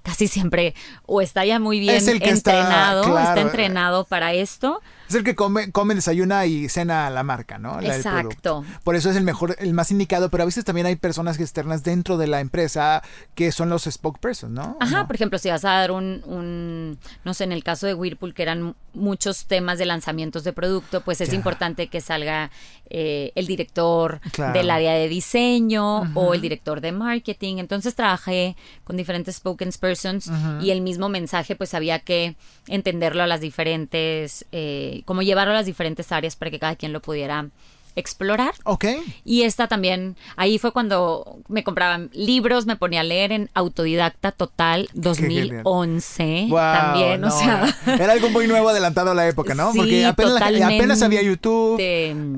[0.04, 5.36] casi siempre o está ya muy bien entrenado, está, entrenado para esto es el que
[5.36, 7.80] come, come, desayuna y cena la marca, ¿no?
[7.82, 8.64] Exacto.
[8.84, 11.84] Por eso es el mejor, el más indicado, pero a veces también hay personas externas
[11.84, 13.04] dentro de la empresa
[13.36, 14.78] que son los spokespersons, ¿no?
[14.80, 17.94] Ajá, por ejemplo, si vas a dar un, un, no sé, en el caso de
[17.94, 22.50] Whirlpool, que eran muchos temas de lanzamientos de producto, pues es importante que salga
[22.90, 24.22] eh, el director
[24.54, 27.58] del área de diseño o el director de marketing.
[27.58, 32.36] Entonces trabajé con diferentes spokespersons y el mismo mensaje, pues había que
[32.68, 34.46] entenderlo a las diferentes...
[34.52, 37.48] Eh, como llevarlo a las diferentes áreas para que cada quien lo pudiera
[37.96, 38.54] explorar.
[38.66, 38.86] Ok.
[39.24, 44.32] Y esta también, ahí fue cuando me compraban libros, me ponía a leer en Autodidacta
[44.32, 46.48] Total 2011.
[46.50, 47.74] también, o sea.
[47.86, 49.72] Era algo muy nuevo adelantado a la época, ¿no?
[49.74, 51.80] Porque apenas, apenas había YouTube,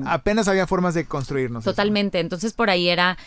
[0.06, 1.64] apenas había formas de construirnos.
[1.64, 2.20] Totalmente.
[2.20, 3.18] Entonces por ahí era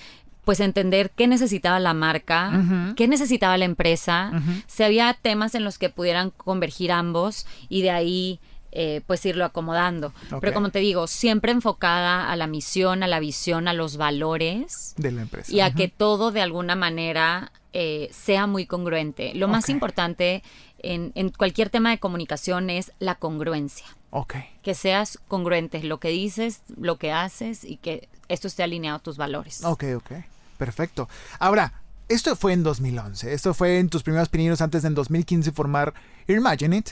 [0.45, 4.31] pues entender qué necesitaba la marca, qué necesitaba la empresa,
[4.67, 8.39] si había temas en los que pudieran convergir ambos y de ahí
[8.71, 10.13] eh, pues irlo acomodando.
[10.39, 14.93] Pero como te digo, siempre enfocada a la misión, a la visión, a los valores.
[14.97, 15.51] De la empresa.
[15.51, 19.33] Y a que todo de alguna manera eh, sea muy congruente.
[19.33, 20.43] Lo más importante
[20.79, 23.85] en, cualquier tema de comunicación es la congruencia.
[24.09, 24.35] Ok.
[24.61, 29.01] Que seas congruente, lo que dices, lo que haces y que esto esté alineado a
[29.01, 29.63] tus valores.
[29.63, 30.11] Ok, ok.
[30.57, 31.09] Perfecto.
[31.39, 31.73] Ahora,
[32.07, 33.33] esto fue en 2011.
[33.33, 35.93] Esto fue en tus primeros pininos antes de en 2015 formar
[36.27, 36.89] Imagine It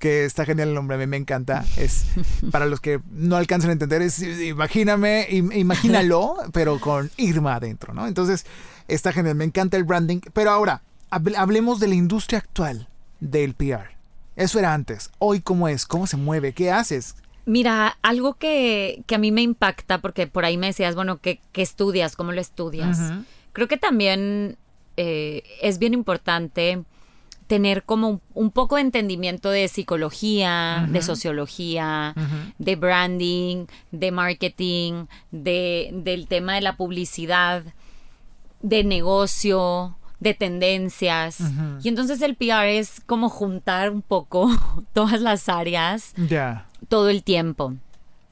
[0.00, 1.64] que está genial el nombre, a mí me encanta.
[1.76, 2.06] Es
[2.50, 8.08] para los que no alcanzan a entender, es imagíname, imagínalo, pero con Irma adentro, ¿no?
[8.08, 8.46] Entonces,
[8.88, 10.20] está genial, me encanta el branding.
[10.32, 12.88] Pero ahora, hablemos de la industria actual
[13.20, 13.90] del PR.
[14.34, 15.10] Eso era antes.
[15.18, 15.86] Hoy, ¿cómo es?
[15.86, 16.54] ¿Cómo se mueve?
[16.54, 17.14] ¿Qué haces?
[17.44, 22.16] Mira, algo que, a mí me impacta, porque por ahí me decías, bueno, ¿qué, estudias?
[22.16, 22.98] ¿Cómo lo estudias?
[23.52, 24.56] Creo que también
[24.96, 26.84] eh, es bien importante
[27.50, 32.14] tener como un, poco de entendimiento de psicología, de sociología,
[32.58, 37.64] de branding, de marketing, de, del tema de la publicidad,
[38.62, 41.40] de negocio, de tendencias.
[41.82, 44.48] Y entonces el PR es como juntar un poco
[44.92, 46.14] todas las áreas
[46.88, 47.74] todo el tiempo.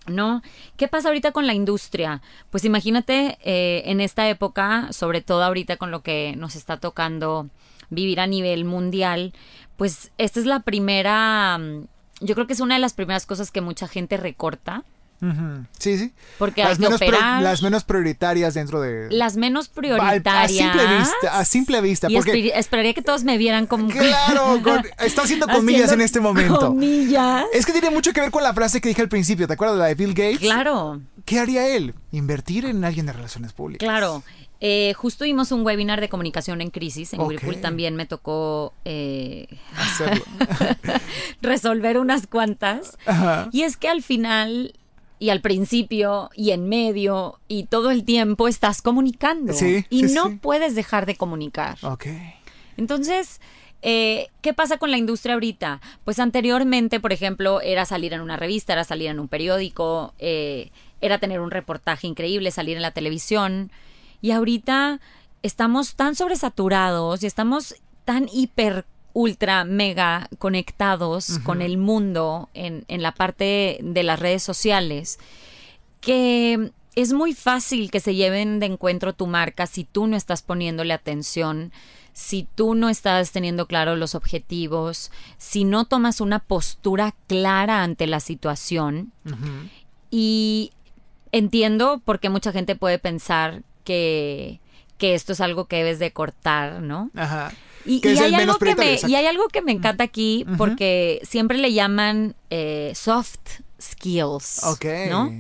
[0.07, 0.43] ¿No?
[0.77, 2.23] ¿Qué pasa ahorita con la industria?
[2.51, 7.51] Pues imagínate eh, en esta época, sobre todo ahorita con lo que nos está tocando
[7.91, 9.33] vivir a nivel mundial,
[9.77, 11.87] pues esta es la primera, mm,
[12.21, 14.85] yo creo que es una de las primeras cosas que mucha gente recorta
[15.79, 16.13] Sí, sí.
[16.39, 19.09] Porque las menos, las menos prioritarias dentro de...
[19.11, 20.45] Las menos prioritarias.
[20.45, 21.39] A, simple vista.
[21.39, 23.89] A simple vista y esperaría que todos me vieran como...
[23.89, 24.61] Claro,
[25.05, 26.69] está haciendo comillas en este momento.
[26.69, 27.47] Comillas.
[27.53, 29.49] Es que tiene mucho que ver con la frase que dije al principio.
[29.49, 30.39] ¿Te acuerdas de la de Bill Gates?
[30.39, 31.01] Claro.
[31.25, 31.95] ¿Qué haría él?
[32.13, 33.87] Invertir en alguien de relaciones públicas.
[33.87, 34.23] Claro.
[34.61, 37.13] Eh, justo vimos un webinar de comunicación en crisis.
[37.13, 39.47] En Whirlpool también me tocó eh,
[41.43, 42.99] resolver unas cuantas.
[43.53, 44.75] Y es que al final
[45.21, 49.53] y al principio y en medio y todo el tiempo estás comunicando.
[49.91, 51.79] y no puedes dejar de comunicar.
[52.77, 53.41] Entonces,
[53.83, 55.81] eh, ¿qué pasa con la industria ahorita?
[56.05, 60.71] Pues anteriormente, por ejemplo, era salir en una revista, era salir en un periódico, eh,
[61.01, 63.71] era tener un reportaje increíble, salir en la televisión.
[64.21, 65.01] Y ahorita
[65.43, 73.03] estamos tan sobresaturados y estamos tan hiper ultra mega conectados con el mundo en, en
[73.03, 75.19] la parte de las redes sociales
[76.01, 80.43] que es muy fácil que se lleven de encuentro tu marca si tú no estás
[80.43, 81.73] poniéndole atención,
[82.13, 88.09] si tú no estás teniendo claro los objetivos, si no tomas una postura clara ante
[88.09, 89.13] la situación.
[90.11, 90.73] Y
[91.31, 94.61] entiendo porque mucha gente puede pensar que,
[94.99, 97.11] que esto es algo que debes de cortar, ¿no?
[97.17, 97.53] Ajá.
[97.87, 101.73] Y, hay algo que me, y hay algo que me encanta aquí porque siempre le
[101.73, 104.63] llaman eh, soft skills.
[104.65, 104.85] Ok.
[105.09, 105.33] ¿No?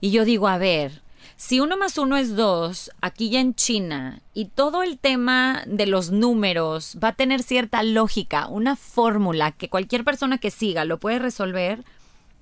[0.00, 1.02] Y yo digo, a ver,
[1.36, 5.84] si uno más uno es dos, aquí ya en China, y todo el tema de
[5.84, 10.98] los números va a tener cierta lógica, una fórmula que cualquier persona que siga lo
[10.98, 11.84] puede resolver,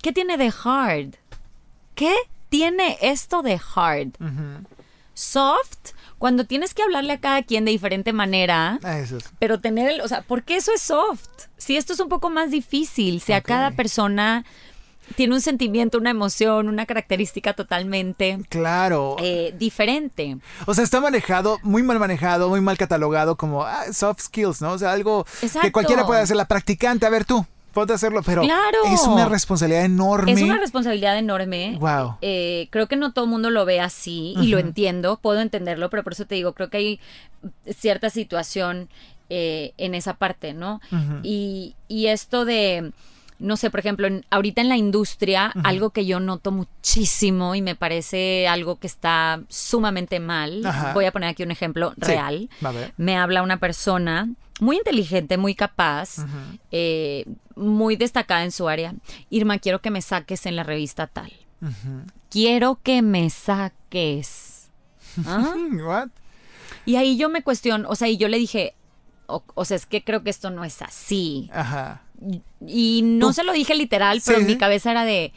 [0.03, 1.17] ¿qué tiene de hard?
[1.97, 2.15] ¿Qué
[2.49, 4.13] tiene esto de hard?
[5.15, 9.01] Soft cuando tienes que hablarle a cada quien de diferente manera, ah,
[9.41, 11.49] pero tener el, o sea, porque eso es soft.
[11.57, 14.45] Si esto es un poco más difícil, si a cada persona
[15.17, 20.39] tiene un sentimiento, una emoción, una característica totalmente claro eh, diferente.
[20.67, 24.73] O sea, está manejado, muy mal manejado, muy mal catalogado como ah, soft skills, ¿no?
[24.73, 25.27] O sea, algo
[25.61, 26.37] que cualquiera puede hacer.
[26.37, 30.33] La practicante, a ver tú, Puedo hacerlo, pero es una responsabilidad enorme.
[30.33, 31.77] Es una responsabilidad enorme.
[31.81, 32.17] Wow.
[32.21, 35.91] Eh, creo que no todo el mundo lo ve así y lo entiendo, puedo entenderlo,
[35.91, 37.01] pero por eso te digo, creo que hay
[37.67, 38.89] cierta situación
[39.31, 40.81] eh, en esa parte, ¿no?
[41.23, 42.93] y, y esto de
[43.43, 47.75] no sé, por ejemplo, ahorita en la industria, algo que yo noto muchísimo y me
[47.75, 50.63] parece algo que está sumamente mal,
[50.95, 52.49] voy a poner aquí un ejemplo real.
[52.97, 54.29] Me habla una persona
[54.61, 56.19] muy inteligente, muy capaz,
[56.71, 57.25] eh,
[57.57, 58.95] muy destacada en su área.
[59.31, 61.33] Irma, quiero que me saques en la revista tal.
[62.31, 64.71] Quiero que me saques.
[65.27, 65.55] ¿Ah?
[66.85, 68.75] Y ahí yo me cuestiono, o sea, y yo le dije,
[69.27, 71.49] o, o, sea, es que creo que esto no es así.
[71.53, 72.03] Ajá.
[72.67, 75.33] Y no se lo dije literal, pero en mi cabeza era de,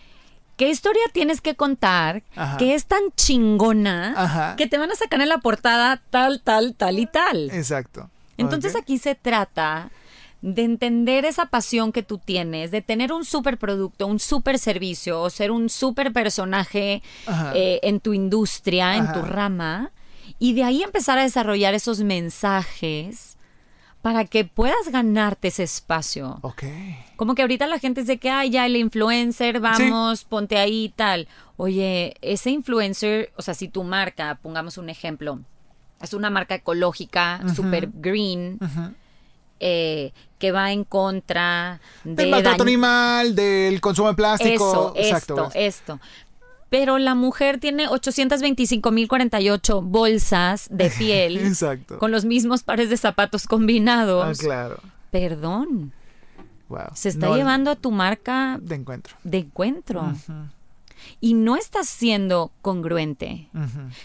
[0.58, 2.24] ¿qué historia tienes que contar
[2.58, 7.00] que es tan chingona que te van a sacar en la portada tal, tal, tal
[7.00, 7.50] y tal?
[7.52, 8.10] Exacto.
[8.38, 9.92] Entonces aquí se trata
[10.42, 15.22] de entender esa pasión que tú tienes, de tener un super producto, un super servicio
[15.22, 17.02] o ser un super personaje
[17.56, 19.92] eh, en tu industria, en tu rama,
[20.38, 23.38] y de ahí empezar a desarrollar esos mensajes
[24.04, 26.38] para que puedas ganarte ese espacio.
[26.44, 26.64] Ok.
[27.16, 30.90] Como que ahorita la gente dice que, ay, ya el influencer, vamos, ponte ahí y
[30.90, 31.28] tal.
[31.58, 35.40] Oye, ese influencer, o sea, si tu marca, pongamos un ejemplo,
[36.02, 38.60] es una marca ecológica, super green,
[39.60, 44.94] eh, que va en contra del maltrato animal, del consumo de plástico.
[44.94, 46.00] Eso, Exacto, esto, esto
[46.70, 52.00] pero la mujer tiene 825.048 bolsas de piel Exacto.
[52.00, 54.26] con los mismos pares de zapatos combinados.
[54.28, 54.80] Ah, claro.
[55.10, 55.94] Perdón.
[56.68, 56.90] Wow.
[56.94, 59.16] Se está llevando a tu marca de encuentro.
[59.24, 60.14] De encuentro.
[61.22, 63.50] Y no estás siendo congruente.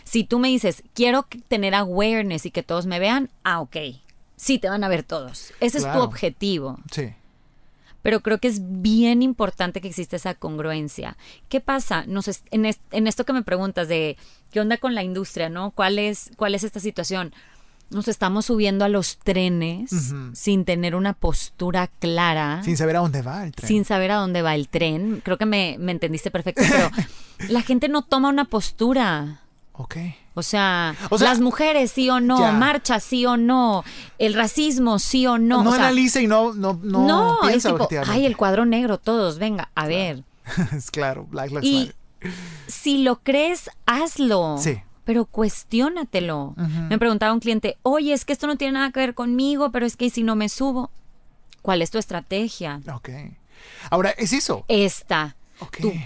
[0.04, 3.76] Si tú me dices, quiero tener awareness y que todos me vean, ah, ok.
[4.36, 5.52] Sí, te van a ver todos.
[5.60, 6.78] Ese es tu objetivo.
[6.90, 7.12] Sí
[8.02, 11.16] pero creo que es bien importante que exista esa congruencia.
[11.48, 12.04] ¿Qué pasa?
[12.50, 14.16] en, esto que me preguntas de
[14.50, 15.70] qué onda con la industria, ¿no?
[15.72, 17.34] ¿Cuál es, cuál es esta situación?
[17.90, 19.90] Nos estamos subiendo a los trenes
[20.32, 22.62] sin tener una postura clara.
[22.62, 23.68] Sin saber a dónde va el tren.
[23.68, 25.20] Sin saber a dónde va el tren.
[25.24, 26.90] Creo que me, entendiste perfecto, pero
[27.48, 29.42] la gente no toma una postura.
[29.72, 29.96] Ok.
[30.34, 33.84] O sea, las mujeres sí o no, marcha sí o no,
[34.18, 35.64] el racismo sí o no.
[35.64, 38.98] No o analiza y no, no, no, no piensa es tipo, ay, el cuadro negro,
[38.98, 40.22] todos, venga, a ver.
[40.76, 41.92] es claro, Black Lives y
[42.68, 44.56] si lo crees, hazlo.
[44.58, 44.80] Sí.
[45.10, 46.54] Pero cuestiónatelo.
[46.88, 49.84] Me preguntaba un cliente, oye, es que esto no tiene nada que ver conmigo, pero
[49.84, 50.92] es que si no me subo,
[51.62, 52.80] ¿cuál es tu estrategia?
[52.94, 53.08] Ok.
[53.90, 54.64] Ahora, ¿es eso?
[54.68, 55.34] Esta.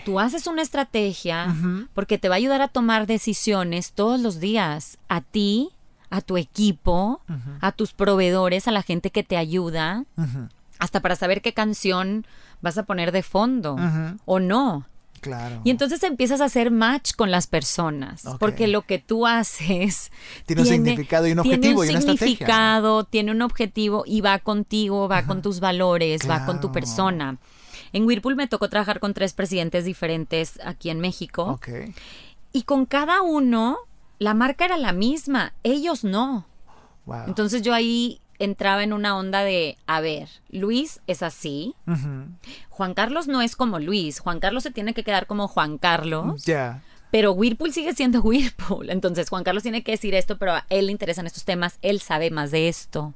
[0.07, 1.55] Tú, haces una estrategia
[1.93, 5.69] porque te va a ayudar a tomar decisiones todos los días a ti,
[6.09, 7.21] a tu equipo,
[7.61, 10.07] a tus proveedores, a la gente que te ayuda,
[10.79, 12.27] hasta para saber qué canción
[12.63, 13.77] vas a poner de fondo
[14.25, 14.87] o no.
[15.25, 15.63] Claro.
[15.65, 20.13] Y entonces empiezas a hacer match con las personas, porque lo que tú haces
[20.45, 25.09] tiene, un significado y un objetivo tiene un significado, tiene un objetivo y va contigo,
[25.09, 27.39] va con tus valores, va con tu persona.
[27.95, 31.59] En Whirlpool me tocó trabajar con tres presidentes diferentes aquí en México.
[32.53, 33.79] Y con cada uno,
[34.19, 36.47] la marca era la misma, ellos no.
[37.27, 41.75] Entonces yo ahí entraba en una onda de, a ver, Luis es así.
[42.69, 44.21] Juan Carlos no es como Luis.
[44.21, 46.45] Juan Carlos se tiene que quedar como Juan Carlos.
[46.45, 46.83] Ya.
[47.15, 48.91] Pero Whirlpool sigue siendo Whirlpool.
[48.91, 52.01] Entonces Juan Carlos tiene que decir esto, pero a él le interesan estos temas, él
[52.01, 53.15] sabe más de esto.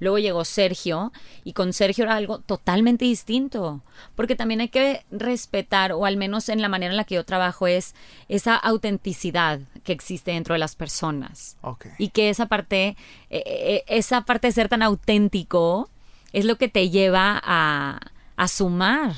[0.00, 1.12] Luego llegó Sergio
[1.44, 3.82] y con Sergio era algo totalmente distinto,
[4.16, 7.24] porque también hay que respetar, o al menos en la manera en la que yo
[7.24, 7.94] trabajo, es
[8.28, 11.56] esa autenticidad que existe dentro de las personas.
[11.98, 12.96] Y que esa parte,
[13.30, 15.88] e, e, e, esa parte de ser tan auténtico
[16.32, 18.00] es lo que te lleva a,
[18.34, 19.14] a sumar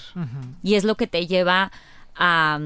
[0.63, 1.73] y es lo que te lleva
[2.15, 2.61] a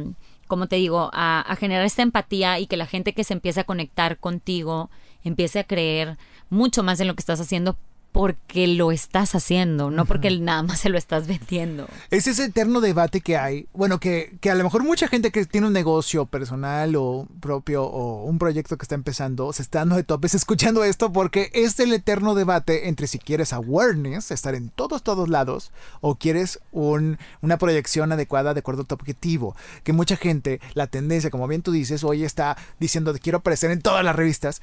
[0.46, 3.64] como te digo, a, generar esta empatía y que la gente que se empiece a
[3.64, 4.90] conectar contigo
[5.24, 6.18] empiece a creer
[6.50, 7.76] mucho más en lo que estás haciendo
[8.16, 11.86] porque lo estás haciendo, no porque nada más se lo estás vendiendo.
[12.10, 15.44] Es ese eterno debate que hay, bueno, que, que, a lo mejor mucha gente que
[15.44, 19.96] tiene un negocio personal o propio o un proyecto que está empezando se está dando
[19.96, 24.70] de topes escuchando esto porque es el eterno debate entre si quieres awareness, estar en
[24.70, 29.54] todos, todos lados, o quieres un, una proyección adecuada de acuerdo a tu objetivo.
[29.84, 33.70] Que mucha gente, la tendencia, como bien tú dices, hoy está diciendo que quiero aparecer
[33.72, 34.62] en todas las revistas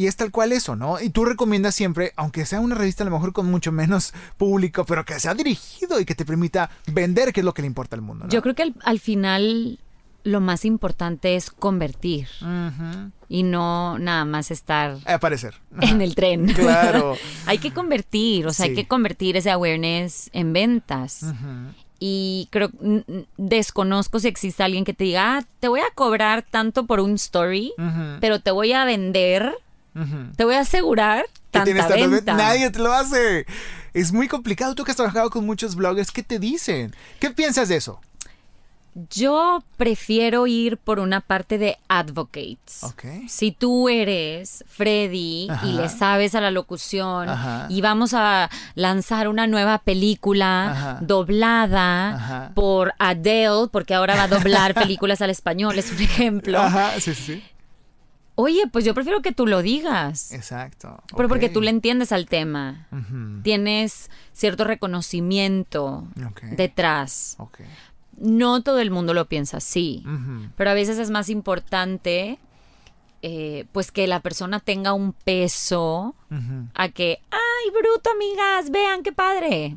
[0.00, 0.98] y es tal cual eso, ¿no?
[0.98, 4.86] Y tú recomiendas siempre, aunque sea una revista a lo mejor con mucho menos público,
[4.86, 7.96] pero que sea dirigido y que te permita vender, que es lo que le importa
[7.96, 8.24] al mundo.
[8.24, 8.30] ¿no?
[8.30, 9.78] Yo creo que al, final
[10.24, 12.28] lo más importante es convertir
[13.28, 16.46] y no nada más estar aparecer en el tren.
[16.54, 17.16] Claro.
[17.44, 21.26] hay que convertir, o sea, hay que convertir ese awareness en ventas.
[21.98, 22.70] Y creo,
[23.36, 27.16] desconozco si existe alguien que te diga, ah, te voy a cobrar tanto por un
[27.16, 27.74] story,
[28.18, 29.52] pero te voy a vender
[30.36, 32.34] te voy a asegurar tanta venta.
[32.34, 33.46] Nadie te lo hace.
[33.92, 34.74] Es muy complicado.
[34.74, 36.94] Tú que has trabajado con muchos bloggers, ¿qué te dicen?
[37.18, 38.00] ¿Qué piensas de eso?
[39.08, 42.82] Yo prefiero ir por una parte de advocates.
[43.28, 47.28] Si tú eres Freddy y le sabes a la locución
[47.68, 54.74] y vamos a lanzar una nueva película doblada por Adele, porque ahora va a doblar
[54.82, 56.58] películas al español, es un ejemplo.
[56.58, 57.42] Ajá, sí, sí.
[58.40, 60.32] Oye, pues yo prefiero que tú lo digas.
[60.32, 61.02] Exacto.
[61.14, 62.88] Pero porque tú le entiendes al tema.
[63.42, 66.06] Tienes cierto reconocimiento
[66.52, 67.36] detrás.
[68.16, 70.02] No todo el mundo lo piensa así.
[70.56, 72.38] Pero a veces es más importante
[73.20, 76.14] eh, pues que la persona tenga un peso
[76.74, 79.76] a que, ay, bruto, amigas, vean qué padre.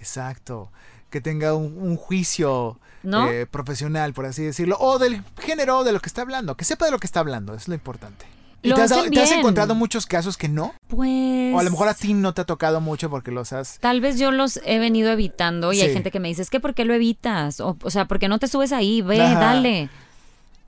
[0.00, 0.72] Exacto.
[1.10, 6.08] Que tenga un juicio eh, profesional, por así decirlo, o del género de lo que
[6.08, 8.26] está hablando, que sepa de lo que está hablando, es lo importante.
[8.62, 10.74] ¿Y te, has, encontrado muchos casos que no?
[10.88, 11.54] Pues.
[11.54, 13.78] O a lo mejor a ti no te ha tocado mucho porque los has.
[13.78, 16.60] Tal vez yo los he venido evitando y hay gente que me dice, es que
[16.60, 17.60] ¿por qué lo evitas?
[17.60, 19.00] O, o sea, ¿por qué no te subes ahí?
[19.00, 19.88] Ve, dale.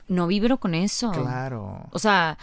[0.09, 1.11] No vibro con eso.
[1.13, 1.85] Claro.
[1.91, 2.39] O sea,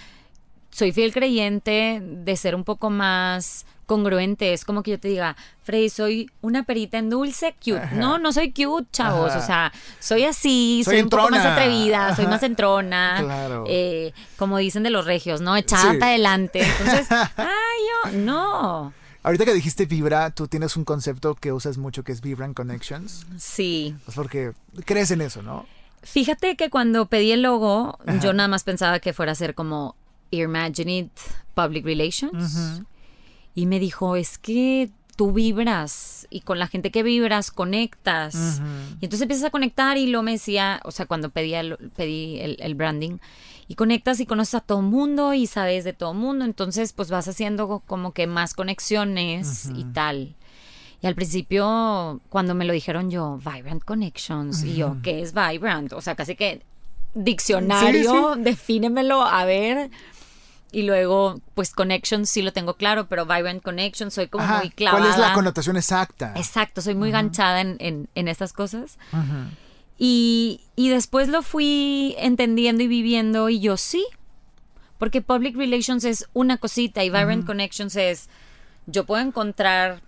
[0.69, 4.53] soy fiel creyente de ser un poco más congruente.
[4.53, 7.95] Es como que yo te diga, Freddy, soy una perita en dulce, cute.
[7.95, 9.35] No, no soy cute, chavos.
[9.35, 13.17] O sea, soy así, soy, un poco más atrevida, soy más entrona.
[13.19, 13.65] Claro.
[13.67, 15.57] Eh, como dicen de los regios, ¿no?
[15.57, 16.61] Echada para adelante.
[16.61, 18.93] Entonces, ay, yo, no.
[19.23, 23.25] Ahorita que dijiste Vibra, tú tienes un concepto que usas mucho que es Vibran Connections.
[23.37, 23.95] Sí.
[24.05, 24.53] Pues porque
[24.85, 25.65] crees en eso, ¿no?
[26.03, 29.95] Fíjate que cuando pedí el logo, yo nada más pensaba que fuera a ser como
[30.31, 31.11] Imagine It
[31.55, 32.83] Public Relations.
[33.55, 34.89] Y me dijo, es que
[35.19, 38.61] tú vibras y con la gente que vibras conectas.
[39.01, 41.61] Y entonces empiezas a conectar y lo me decía, o sea, cuando pedía
[41.97, 43.17] pedí el, branding,
[43.67, 46.93] y conectas y conoces a todo el mundo y sabes de todo el mundo, entonces
[46.93, 50.35] pues vas haciendo como que más conexiones y tal.
[51.01, 55.91] Y al principio, cuando me lo dijeron yo, Vibrant Connections, y yo, ¿qué es Vibrant?
[55.91, 56.61] O sea, casi que
[57.13, 59.91] diccionario, defínemelo, a ver.
[60.71, 65.03] Y luego, pues Connections sí lo tengo claro, pero Vibrant Connection soy como muy clavada.
[65.03, 66.33] ¿Cuál es la connotación exacta?
[66.35, 68.99] Exacto, soy muy ganchada en, en, estas cosas.
[69.97, 74.05] y, y después lo fui entendiendo y viviendo y yo sí,
[74.99, 78.29] porque Public Relations es una cosita y Vibrant Connections es,
[78.85, 80.01] yo puedo encontrar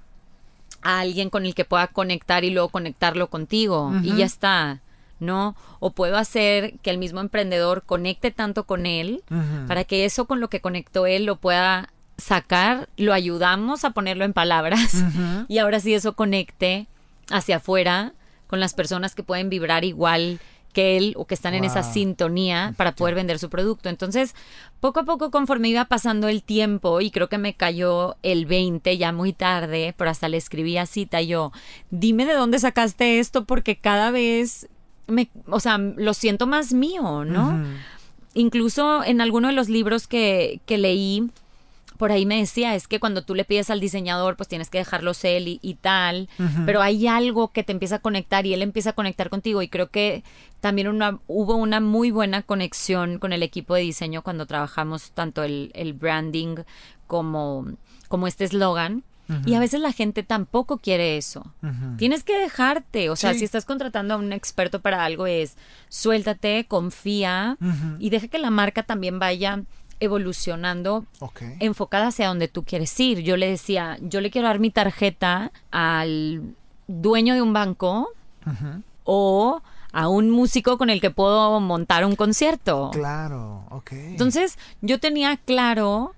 [0.84, 4.82] a alguien con el que pueda conectar y luego conectarlo contigo y ya está.
[5.22, 5.56] ¿No?
[5.80, 9.24] O puedo hacer que el mismo emprendedor conecte tanto con él
[9.68, 14.26] para que eso con lo que conectó él lo pueda sacar, lo ayudamos a ponerlo
[14.26, 15.04] en palabras
[15.48, 16.88] y ahora sí eso conecte
[17.30, 18.14] hacia afuera
[18.48, 20.40] con las personas que pueden vibrar igual
[20.72, 23.90] que él o que están en esa sintonía para poder vender su producto.
[23.90, 24.36] Entonces,
[24.80, 28.98] poco a poco conforme iba pasando el tiempo y creo que me cayó el 20
[28.98, 31.52] ya muy tarde, pero hasta le escribí a cita yo,
[31.90, 34.70] dime de dónde sacaste esto porque cada vez
[35.08, 37.64] me, o sea, lo siento más mío, ¿no?
[38.34, 41.30] Incluso en alguno de los libros que, que leí,
[42.02, 44.80] por ahí me decía, es que cuando tú le pides al diseñador, pues tienes que
[44.80, 46.30] dejarlo él y, tal,
[46.66, 49.68] pero hay algo que te empieza a conectar y él empieza a conectar contigo y
[49.68, 50.24] creo que
[50.62, 55.44] también una, hubo una muy buena conexión con el equipo de diseño cuando trabajamos tanto
[55.44, 56.64] el, el branding
[57.06, 57.68] como,
[58.08, 59.04] como este eslogan.
[59.46, 61.54] Y a veces la gente tampoco quiere eso.
[61.98, 63.10] Tienes que dejarte.
[63.10, 65.58] O sea, si estás contratando a un experto para algo, es
[65.90, 67.58] suéltate, confía
[68.00, 69.64] y deja que la marca también vaya
[70.00, 71.06] evolucionando
[71.60, 73.20] enfocada hacia donde tú quieres ir.
[73.20, 76.56] Yo le decía, yo le quiero dar mi tarjeta al
[76.88, 78.10] dueño de un banco
[79.04, 79.62] o
[79.94, 82.92] a un músico con el que puedo montar un concierto.
[82.94, 83.92] Claro, ok.
[83.92, 86.16] Entonces, yo tenía claro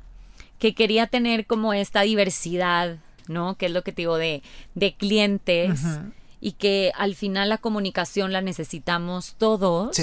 [0.59, 2.97] que quería tener como esta diversidad,
[3.27, 3.55] ¿no?
[3.55, 4.43] Que es lo que te digo de,
[4.75, 5.81] de clientes
[6.41, 9.97] y que al final la comunicación la necesitamos todos.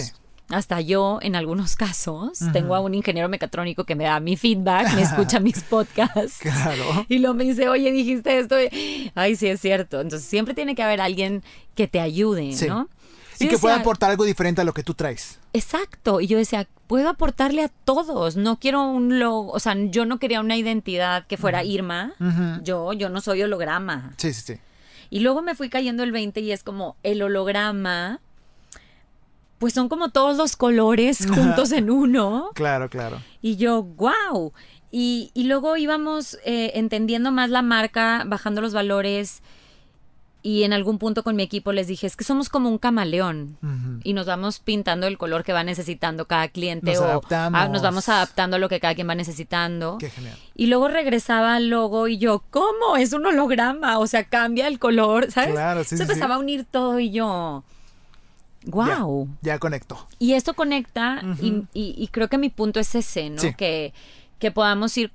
[0.49, 4.95] Hasta yo, en algunos casos, tengo a un ingeniero mecatrónico que me da mi feedback,
[4.95, 6.39] me escucha mis podcasts.
[6.41, 7.07] Claro.
[7.09, 8.57] Y luego me dice, oye, dijiste esto.
[9.15, 10.01] Ay, sí, es cierto.
[10.01, 11.45] Entonces, siempre tiene que haber alguien
[11.77, 12.89] que te ayude, ¿no?
[13.41, 15.39] Y que pueda aportar algo diferente a lo que tú traes.
[15.53, 16.21] Exacto.
[16.21, 18.37] Y yo decía, puedo aportarle a todos.
[18.37, 22.15] No quiero un logo, o sea, yo no quería una identidad que fuera Irma.
[22.63, 24.13] Yo, yo no soy holograma.
[24.17, 24.61] Sí, sí, sí.
[25.09, 28.21] Y luego me fui cayendo el 20 y es como el holograma.
[29.59, 32.51] Pues son como todos los colores juntos en uno.
[32.55, 33.21] Claro, claro.
[33.43, 34.53] Y yo, wow.
[34.91, 39.43] Y, y luego íbamos eh, entendiendo más la marca, bajando los valores
[40.43, 43.59] y en algún punto con mi equipo les dije, es que somos como un camaleón
[44.03, 47.23] y nos vamos pintando el color que va necesitando cada cliente o
[47.69, 49.99] nos vamos adaptando a lo que cada quien va necesitando.
[49.99, 50.37] Qué genial.
[50.55, 52.97] Y luego regresaba al logo y yo, ¿cómo?
[52.97, 55.53] Es un holograma, o sea, cambia el color, ¿sabes?
[55.53, 57.63] Claro, sí, Se empezaba a unir todo y yo,
[58.65, 59.29] wow.
[59.43, 60.07] Ya, conectó.
[60.19, 61.23] Y esto conecta
[61.75, 63.43] y, creo que mi punto es ese, ¿no?
[63.57, 63.93] Que,
[64.39, 65.13] que podamos ir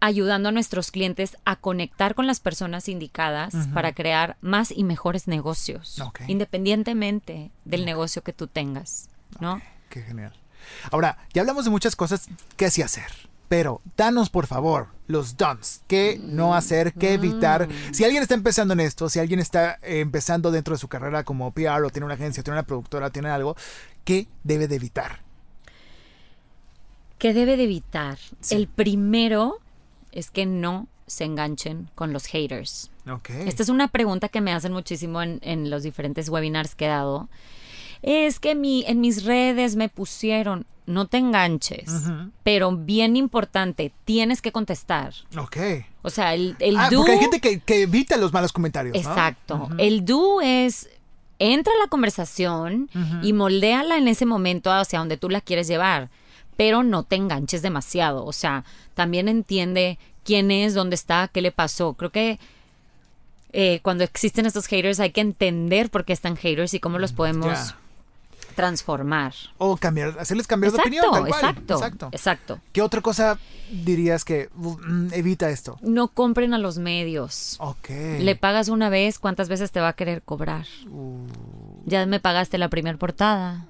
[0.00, 5.26] ayudando a nuestros clientes a conectar con las personas indicadas para crear más y mejores
[5.28, 9.08] negocios, independientemente del negocio que tú tengas,
[9.40, 9.60] ¿no?
[9.88, 10.32] Qué genial.
[10.90, 13.10] Ahora, ya hablamos de muchas cosas que sí hacer,
[13.48, 17.68] pero danos por favor los don'ts, qué no hacer, qué evitar.
[17.68, 17.94] Mm.
[17.94, 21.24] Si alguien está empezando en esto, si alguien está eh, empezando dentro de su carrera
[21.24, 23.56] como PR o tiene una agencia, tiene una productora, tiene algo,
[24.04, 25.20] ¿qué debe de evitar?
[27.18, 28.18] ¿Qué debe de evitar?
[28.50, 29.60] El primero
[30.16, 32.90] es que no se enganchen con los haters.
[33.44, 37.28] Esta es una pregunta que me hacen muchísimo en, los diferentes webinars que he dado.
[38.02, 41.90] Es que mi, en mis redes me pusieron, no te enganches,
[42.42, 45.12] pero bien importante, tienes que contestar.
[45.38, 45.56] Ok.
[46.02, 48.96] O sea, el, el ah, Porque hay gente que, evita los malos comentarios.
[48.96, 49.68] Exacto.
[49.76, 50.88] El do es
[51.38, 52.88] entra a la conversación
[53.22, 56.08] y moldéala en ese momento hacia donde tú la quieres llevar
[56.56, 58.24] pero no te enganches demasiado.
[58.24, 61.94] O sea, también entiende quién es, dónde está, qué le pasó.
[61.94, 62.38] Creo que
[63.52, 67.12] eh, cuando existen estos haters hay que entender por qué están haters y cómo los
[67.12, 67.74] mm, podemos
[68.54, 69.34] transformar.
[69.58, 71.04] O cambiar, hacerles cambiar de opinión.
[71.12, 72.60] Tal Exacto, exacto, exacto.
[72.72, 73.38] ¿Qué otra cosa
[73.70, 75.78] dirías que mm, evita esto?
[75.82, 77.56] No compren a los medios.
[77.60, 77.90] Ok.
[78.18, 80.66] Le pagas una vez, ¿cuántas veces te va a querer cobrar?
[80.90, 81.26] Uh.
[81.84, 83.66] Ya me pagaste la primera portada.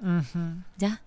[0.78, 1.03] Ya.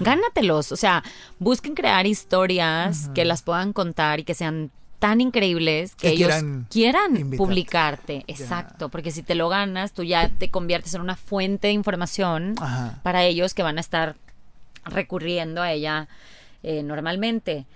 [0.00, 0.72] Gánatelos.
[0.72, 1.02] O sea,
[1.38, 6.32] busquen crear historias que las puedan contar y que sean tan increíbles que, ellos
[6.70, 8.24] quieran, publicarte.
[8.28, 12.54] Exacto, porque si te lo ganas, tú ya te conviertes en una fuente de información
[13.02, 14.14] para ellos que van a estar
[14.84, 16.08] recurriendo a ella
[16.62, 17.66] eh, normalmente.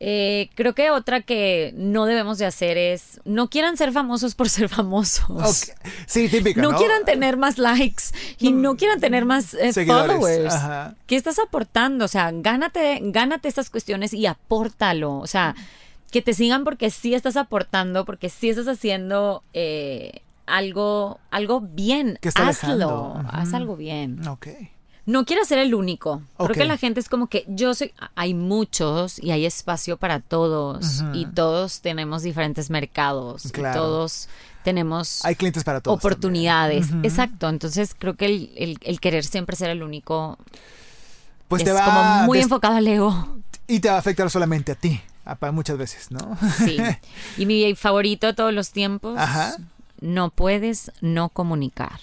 [0.00, 4.48] Eh, creo que otra que no debemos de hacer es no quieran ser famosos por
[4.48, 5.72] ser famosos.
[6.06, 6.62] Sí, típica.
[6.62, 8.04] No, quieran tener más likes
[8.38, 10.54] y no quieran tener más eh, followers.
[11.06, 12.04] ¿Qué estás aportando?
[12.04, 15.18] O sea, gánate, gánate estas cuestiones y apórtalo.
[15.18, 15.56] O sea,
[16.12, 22.18] que te sigan porque sí estás aportando, porque sí estás haciendo eh, algo, algo bien.
[22.36, 23.20] Hazlo.
[23.28, 24.26] Haz algo bien.
[24.28, 24.48] Ok
[25.08, 26.20] no quiero ser el único.
[26.36, 30.20] Creo que la gente es como que yo soy, hay muchos y hay espacio para
[30.20, 33.46] todos y todos tenemos diferentes mercados.
[33.46, 34.28] Y todos
[34.64, 36.88] tenemos hay clientes para todos oportunidades.
[37.02, 37.48] Exacto.
[37.48, 40.36] Entonces creo que el, querer siempre ser el único
[41.48, 43.40] pues es te va como muy enfocado al ego.
[43.66, 45.00] Y te va a afectar solamente a ti,
[45.52, 46.36] muchas veces, ¿no?
[46.58, 46.76] Sí.
[47.38, 49.18] Y mi favorito de todos los tiempos,
[50.02, 51.98] no puedes no comunicar.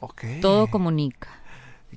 [0.00, 0.24] Ok.
[0.42, 1.28] Todo comunica.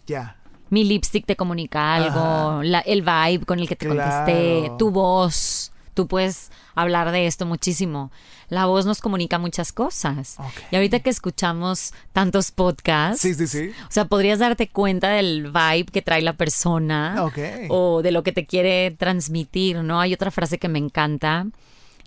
[0.05, 0.35] Ya
[0.73, 5.71] mi lipstick te comunica algo, el vibe con el que te contesté, tu voz.
[5.93, 8.11] Tú puedes hablar de esto muchísimo.
[8.49, 10.37] La voz nos comunica muchas cosas.
[10.71, 13.69] Y ahorita que escuchamos tantos podcasts, sí, sí, sí.
[13.87, 17.23] o sea, podrías darte cuenta del vibe que trae la persona
[17.69, 20.01] o de lo que te quiere transmitir, ¿no?
[20.01, 21.45] Hay otra frase que me encanta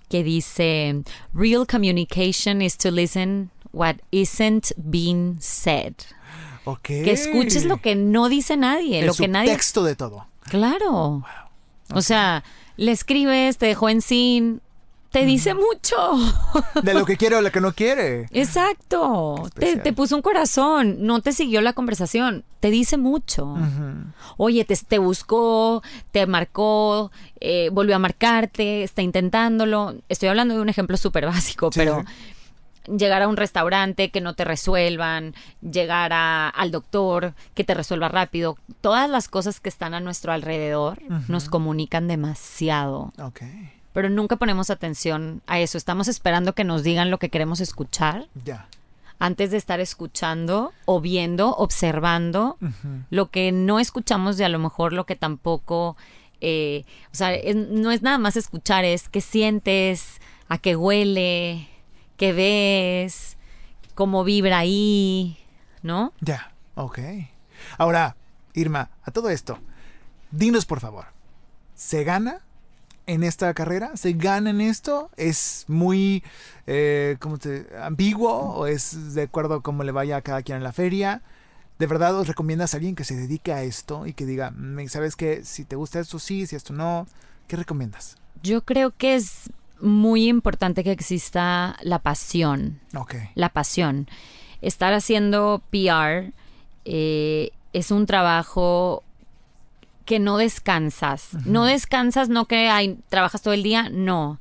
[0.09, 1.03] que dice,
[1.33, 5.95] real communication is to listen what isn't being said.
[6.83, 9.51] Que escuches lo que no dice nadie, lo que nadie.
[9.51, 10.27] texto de todo.
[10.43, 11.23] Claro.
[11.95, 12.45] O sea,
[12.77, 14.61] le escribes, te dejó en sin,
[15.17, 15.97] te dice mucho.
[16.83, 18.27] De lo que quiere o lo que no quiere.
[18.33, 19.49] Exacto.
[19.55, 23.57] Te, puso un corazón, no te siguió la conversación, te dice mucho.
[24.37, 27.11] Oye, te, buscó, te marcó,
[27.41, 29.95] eh, volvió a marcarte, está intentándolo.
[30.09, 32.05] Estoy hablando de un ejemplo súper básico, pero
[32.87, 38.57] llegar a un restaurante que no te resuelvan, llegar al doctor que te resuelva rápido.
[38.81, 43.13] Todas las cosas que están a nuestro alrededor nos comunican demasiado.
[43.93, 45.79] Pero nunca ponemos atención a eso.
[45.79, 48.29] Estamos esperando que nos digan lo que queremos escuchar.
[48.45, 48.69] Ya.
[49.19, 52.59] Antes de estar escuchando o viendo, observando
[53.09, 55.97] lo que no escuchamos y a lo mejor lo que tampoco,
[56.43, 61.67] eh, o sea, no es nada más escuchar, es qué sientes, a qué huele,
[62.17, 63.37] qué ves,
[63.95, 65.39] cómo vibra ahí,
[65.83, 66.13] ¿no?
[66.21, 66.99] Ya, ok.
[67.79, 68.17] Ahora,
[68.55, 69.59] Irma, a todo esto,
[70.31, 71.07] dinos por favor,
[71.75, 72.43] ¿se gana
[73.07, 73.97] en esta carrera?
[73.97, 75.11] ¿Se gana en esto?
[75.17, 76.25] ¿Es muy
[76.67, 80.65] eh, te, ambiguo o es de acuerdo a cómo le vaya a cada quien en
[80.65, 81.23] la feria?
[81.79, 84.89] ¿De verdad os recomiendas a alguien que se dedique a esto y que diga, mm,
[84.89, 85.45] ¿sabes qué?
[85.45, 87.07] Si te gusta esto, sí, si esto no,
[87.49, 88.17] ¿qué recomiendas?
[88.43, 89.51] Yo creo que es
[89.81, 92.81] muy importante que exista la pasión.
[93.35, 94.09] La pasión.
[94.63, 96.33] Estar haciendo PR
[96.85, 99.03] eh, es un trabajo
[100.07, 101.31] que no descansas.
[101.45, 104.41] No descansas, no que hay, trabajas todo el día, no.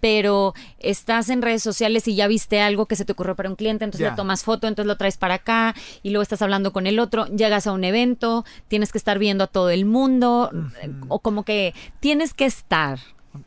[0.00, 3.56] Pero estás en redes sociales y ya viste algo que se te ocurrió para un
[3.56, 6.86] cliente, entonces le tomas foto, entonces lo traes para acá y luego estás hablando con
[6.86, 10.50] el otro, llegas a un evento, tienes que estar viendo a todo el mundo,
[11.08, 12.98] o como que tienes que estar.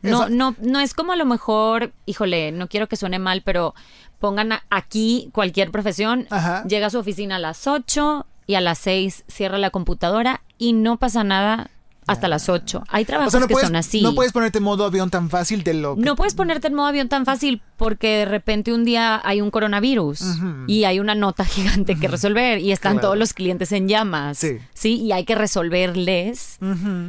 [0.02, 3.74] No, no, no es como a lo mejor, híjole, no quiero que suene mal, pero
[4.18, 6.26] pongan aquí cualquier profesión,
[6.68, 10.72] llega a su oficina a las 8 y a las 6 cierra la computadora y
[10.72, 11.70] no pasa nada
[12.10, 12.84] hasta las 8.
[12.88, 14.02] Hay trabajos que son así.
[14.02, 16.88] No puedes ponerte en modo avión tan fácil de lo No puedes ponerte en modo
[16.88, 20.22] avión tan fácil porque de repente un día hay un coronavirus
[20.66, 24.38] y hay una nota gigante que resolver y están todos los clientes en llamas.
[24.38, 24.58] Sí.
[24.74, 24.96] sí.
[24.96, 26.58] Y hay que resolverles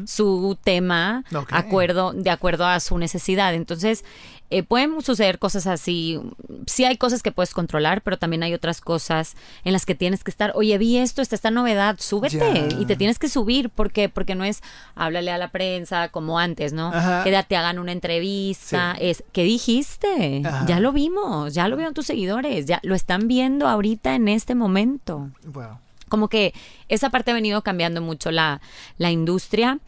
[0.06, 3.54] su tema acuerdo, de acuerdo a su necesidad.
[3.54, 4.04] Entonces,
[4.52, 6.20] eh, pueden suceder cosas así.
[6.68, 10.26] Sí hay cosas que puedes controlar, pero también hay otras cosas en las que tienes
[10.26, 10.52] que estar.
[10.56, 14.44] Oye, vi esto, está esta novedad, súbete y te tienes que subir porque porque no
[14.44, 14.62] es
[14.94, 16.92] háblale a la prensa como antes, ¿no?
[17.24, 18.96] Que te hagan una entrevista.
[19.00, 20.42] Es ¿qué dijiste?
[20.68, 24.54] Ya lo vimos, ya lo vieron tus seguidores, ya lo están viendo ahorita en este
[24.54, 25.30] momento.
[26.10, 26.54] Como que
[26.90, 28.60] esa parte ha venido cambiando mucho la,
[28.98, 29.80] la industria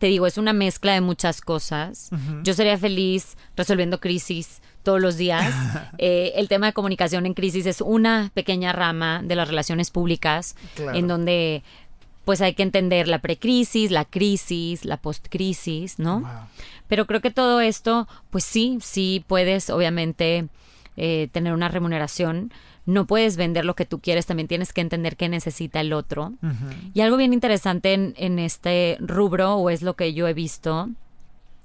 [0.00, 2.08] te digo, es una mezcla de muchas cosas.
[2.42, 5.54] Yo sería feliz resolviendo crisis todos los días.
[5.98, 10.56] Eh, el tema de comunicación en crisis es una pequeña rama de las relaciones públicas
[10.94, 11.62] en donde
[12.24, 16.24] pues hay que entender la precrisis, la crisis, la postcrisis, ¿no?
[16.88, 20.48] Pero creo que todo esto, pues sí, sí puedes obviamente
[20.96, 22.50] eh, tener una remuneración
[22.90, 26.34] no puedes vender lo que tú quieres, también tienes que entender qué necesita el otro.
[26.92, 30.88] Y algo bien interesante en, este rubro, o es lo que yo he visto,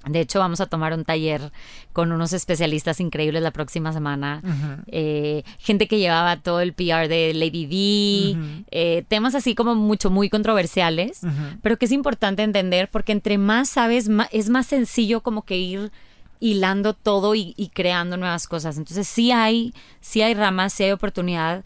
[0.08, 1.52] De hecho, vamos a tomar un taller
[1.92, 4.44] con unos especialistas increíbles la próxima semana.
[4.88, 10.12] Eh, gente que llevaba todo el PR de Lady D, eh, temas así como mucho,
[10.12, 11.22] muy controversiales,
[11.64, 15.92] pero que es importante entender porque entre más sabes, es más sencillo como que ir
[16.40, 18.78] hilando todo y, creando nuevas cosas.
[18.78, 21.64] Entonces sí hay, sí hay ramas, sí hay oportunidad.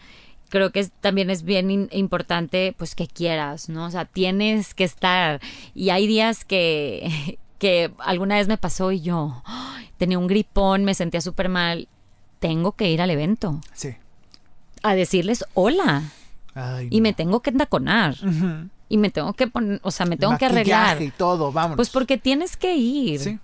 [0.49, 3.85] Creo que también es bien importante pues que quieras, ¿no?
[3.85, 5.41] O sea, tienes que estar.
[5.75, 9.43] Y hay días que, que alguna vez me pasó y yo
[9.97, 11.87] tenía un gripón, me sentía súper mal.
[12.39, 13.59] Tengo que ir al evento.
[13.73, 13.95] Sí.
[14.81, 16.03] A decirles hola.
[16.89, 18.15] y me tengo que endaconar.
[18.87, 21.01] Y me tengo que poner, o sea, me tengo que arreglar.
[21.01, 21.75] y todo, vamos.
[21.75, 23.19] Pues porque tienes que ir.
[23.19, 23.39] Sí.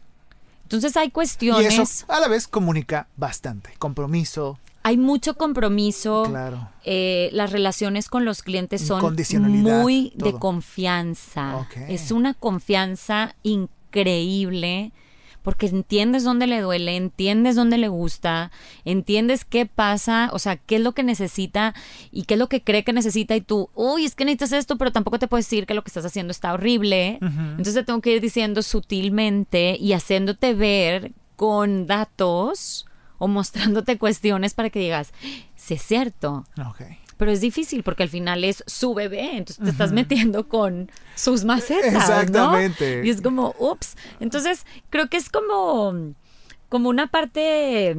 [0.65, 1.73] Entonces hay cuestiones.
[1.73, 3.71] Y eso a la vez comunica bastante.
[3.77, 4.59] Compromiso.
[4.83, 6.25] Hay mucho compromiso.
[6.29, 6.69] Claro.
[6.83, 9.15] Eh, las relaciones con los clientes son
[9.61, 11.67] muy de confianza.
[11.87, 14.91] Es una confianza increíble increíble
[15.45, 18.51] porque entiendes dónde le duele, entiendes dónde le gusta,
[18.83, 21.75] entiendes qué pasa, o sea, qué es lo que necesita
[22.11, 24.77] y qué es lo que cree que necesita y tú, uy, es que necesitas esto,
[24.77, 27.19] pero tampoco te puedes decir que lo que estás haciendo está horrible.
[27.21, 32.87] Entonces te tengo que ir diciendo sutilmente y haciéndote ver con datos
[33.19, 35.13] o mostrándote cuestiones para que digas,
[35.55, 36.43] sí es cierto.
[36.71, 40.91] Okay pero es difícil porque al final es su bebé, entonces te estás metiendo con
[41.15, 41.93] sus macetas.
[41.93, 43.01] Exactamente.
[43.05, 43.95] Y es como, ups.
[44.19, 46.13] Entonces, creo que es como,
[46.69, 47.97] como una parte.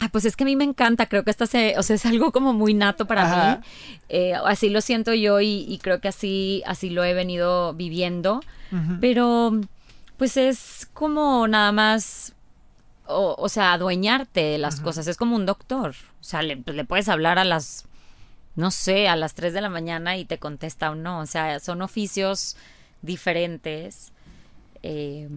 [0.00, 2.06] Ah, pues es que a mí me encanta, creo que esta se, o sea, es
[2.06, 3.66] algo como muy nato para mí.
[4.08, 8.40] Eh, así lo siento yo y, creo que así, así lo he venido viviendo.
[9.00, 9.60] Pero,
[10.16, 12.34] pues es como nada más
[13.06, 15.06] o, sea, adueñarte de las cosas.
[15.06, 15.94] Es como un doctor.
[16.20, 17.84] O sea, le, le, puedes hablar a las
[18.54, 21.20] no sé, a las 3 de la mañana y te contesta o no.
[21.20, 22.56] O sea, son oficios
[23.00, 24.12] diferentes.
[24.82, 25.28] Eh,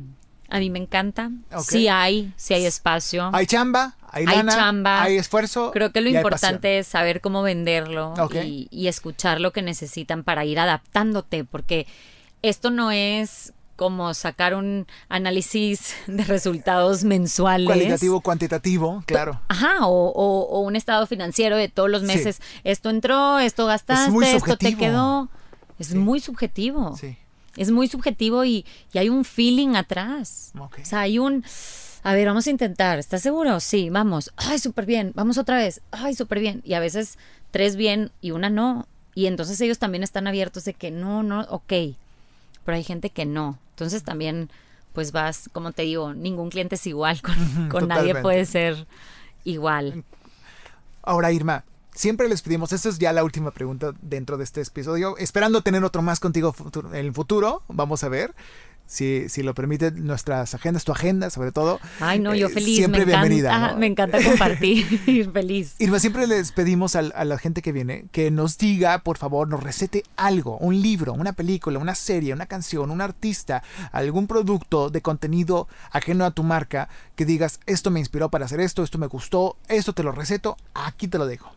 [0.49, 1.31] a mí me encanta.
[1.59, 3.29] Sí hay, sí hay espacio.
[3.33, 5.01] Hay chamba, hay lana, hay, chamba.
[5.01, 5.71] hay esfuerzo.
[5.71, 10.45] Creo que lo importante es saber cómo venderlo y, y, escuchar lo que necesitan para
[10.45, 11.87] ir adaptándote, porque
[12.43, 17.67] esto no es como sacar un análisis de resultados mensuales.
[17.67, 19.41] Cualitativo, cuantitativo, claro.
[19.47, 22.41] Ajá, o, un estado financiero de todos los meses.
[22.63, 25.29] Esto entró, esto gastaste, esto te quedó.
[25.79, 26.95] Es muy subjetivo.
[26.97, 27.17] Sí.
[27.57, 30.51] Es muy subjetivo y, hay un feeling atrás.
[30.57, 31.43] O sea, hay un...
[32.03, 32.99] A ver, vamos a intentar.
[32.99, 33.59] ¿Estás seguro?
[33.59, 34.31] Sí, vamos.
[34.37, 35.11] Ay, súper bien.
[35.15, 35.81] Vamos otra vez.
[35.91, 36.61] Ay, súper bien.
[36.63, 37.17] Y a veces
[37.49, 38.87] tres bien y una no.
[39.15, 41.73] Y entonces ellos también están abiertos de que no, no, ok.
[42.63, 43.57] Pero hay gente que no.
[43.75, 44.49] Entonces también,
[44.93, 47.21] pues vas, como te digo, ningún cliente es igual,
[47.69, 48.87] con, nadie puede ser
[49.43, 50.05] igual.
[51.03, 55.17] Ahora, Irma, siempre les pedimos, esta es ya la última pregunta dentro de este episodio,
[55.17, 56.55] esperando tener otro más contigo
[56.93, 58.33] en el futuro, vamos a ver
[58.87, 61.79] si, si lo permite nuestras agendas, tu agenda sobre todo.
[61.99, 62.77] Ay, no, yo eh, feliz.
[62.77, 63.49] Siempre me bienvenida.
[63.55, 65.75] Encanta, Me encanta compartir, feliz.
[65.79, 69.63] Irma, siempre les pedimos a, la gente que viene que nos diga, por favor, nos
[69.63, 75.01] recete algo, un libro, una película, una serie, una canción, un artista, algún producto de
[75.01, 79.07] contenido ajeno a tu marca, que digas, esto me inspiró para hacer esto, esto me
[79.07, 81.51] gustó, esto te lo receto, aquí te lo dejo.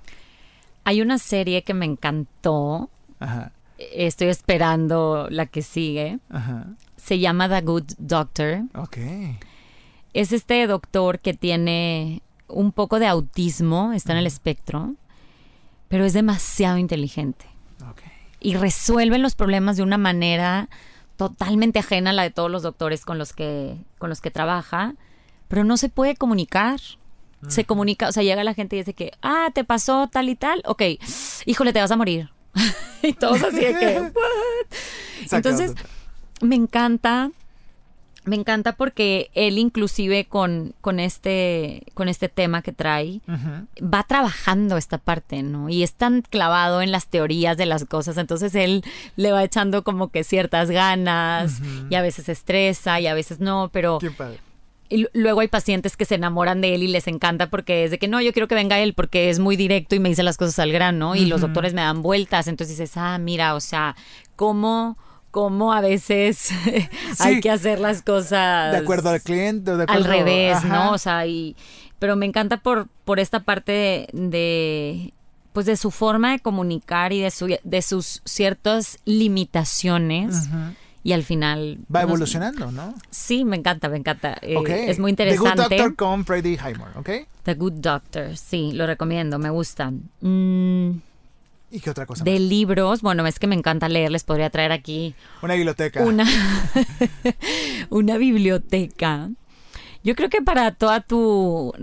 [0.84, 2.88] Hay una serie que me encantó.
[3.20, 3.52] Ajá.
[3.76, 6.18] Estoy esperando la que sigue.
[6.30, 6.66] Ajá
[7.08, 8.64] se llama The Good Doctor.
[8.74, 8.98] Ok.
[10.12, 14.94] Es este doctor que tiene un poco de autismo, está en el espectro,
[15.88, 17.46] pero es demasiado inteligente.
[17.92, 18.10] Okay.
[18.40, 20.68] Y resuelve los problemas de una manera
[21.16, 24.94] totalmente ajena a la de todos los doctores con los que, con los que trabaja,
[25.48, 26.78] pero no se puede comunicar.
[27.46, 30.34] Se comunica, o sea, llega la gente y dice que, ah, te pasó tal y
[30.34, 30.82] tal, ok,
[31.46, 32.30] híjole, te vas a morir.
[33.02, 35.32] y todos así de que, ¿what?
[35.32, 35.74] Entonces,
[36.40, 37.30] me encanta.
[38.24, 43.22] Me encanta porque él inclusive con, con, este, con este tema que trae,
[43.82, 45.70] va trabajando esta parte, ¿no?
[45.70, 48.84] Y es tan clavado en las teorías de las cosas, entonces él
[49.16, 53.70] le va echando como que ciertas ganas y a veces estresa y a veces no,
[53.72, 53.98] pero...
[54.90, 57.98] Y luego hay pacientes que se enamoran de él y les encanta porque es de
[57.98, 60.36] que no, yo quiero que venga él porque es muy directo y me dice las
[60.36, 62.46] cosas al grano y los doctores me dan vueltas.
[62.46, 63.96] Entonces dices, ah, mira, o sea,
[64.34, 64.96] cómo
[65.30, 66.50] cómo a veces
[67.18, 70.92] hay que hacer las cosas de acuerdo al cliente, de al revés, ¿no?
[70.92, 71.56] O sea, y
[71.98, 75.12] pero me encanta por por esta parte de,
[75.52, 80.48] pues de su forma de comunicar y de su de sus ciertas limitaciones.
[81.04, 81.78] Y al final...
[81.94, 82.92] Va evolucionando, ¿no?
[83.08, 84.36] Sí, me encanta, me encanta.
[84.42, 84.56] Eh,
[84.88, 85.52] es muy interesante.
[85.54, 87.10] The Good Doctor con Freddie Highmore, ¿ok?
[87.44, 89.90] The Good Doctor, sí, lo recomiendo, me gusta.
[90.20, 90.90] Mm,
[91.70, 92.24] ¿Y qué otra cosa?
[92.24, 95.14] De libros, bueno, es que me encanta leer, les podría traer aquí.
[95.42, 96.02] Una biblioteca.
[96.02, 96.26] Una,
[97.90, 99.30] una biblioteca.
[100.02, 101.74] Yo creo que para toda tu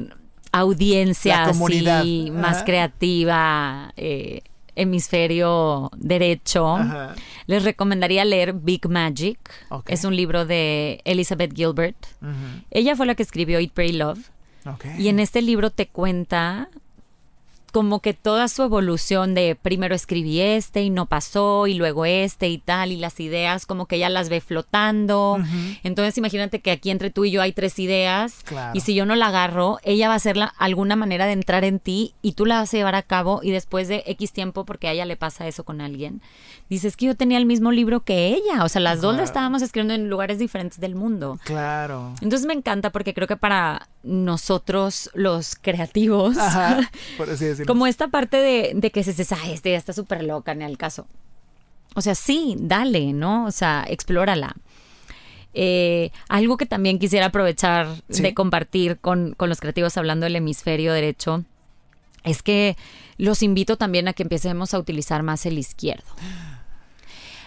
[0.51, 4.41] audiencia así, más creativa, eh,
[4.75, 6.77] hemisferio derecho,
[7.45, 9.37] les recomendaría leer Big Magic.
[9.87, 11.97] Es un libro de Elizabeth Gilbert.
[12.71, 14.31] Ella fue la que escribió Eat, Pray, Love.
[14.97, 16.69] Y en este libro te cuenta
[17.75, 22.47] como que toda su evolución de primero escribí este y no pasó y luego este
[22.47, 25.39] y tal y las ideas como que ella las ve flotando.
[25.83, 29.17] Entonces imagínate que aquí entre tú y yo hay tres ideas y si yo no
[29.17, 32.59] la agarro, ella va a hacer alguna manera de entrar en ti y tú la
[32.59, 35.45] vas a llevar a cabo y después de X tiempo, porque a ella le pasa
[35.45, 36.21] eso con alguien,
[36.69, 39.61] dices que yo tenía el mismo libro que ella, o sea, las dos la estábamos
[39.61, 41.39] escribiendo en lugares diferentes del mundo.
[41.43, 42.13] Claro.
[42.21, 46.37] Entonces me encanta porque creo que para nosotros los creativos,
[47.67, 50.77] como esta parte de, que se dice, ay, este ya está súper loca, en el
[50.77, 51.07] caso.
[51.95, 53.45] O sea, sí, dale, ¿no?
[53.45, 54.55] O sea, explórala.
[55.53, 60.91] Eh, algo que también quisiera aprovechar de compartir con, con los creativos hablando del hemisferio
[60.91, 61.45] derecho
[62.25, 62.75] es que
[63.17, 66.03] los invito también a que empecemos a utilizar más el izquierdo.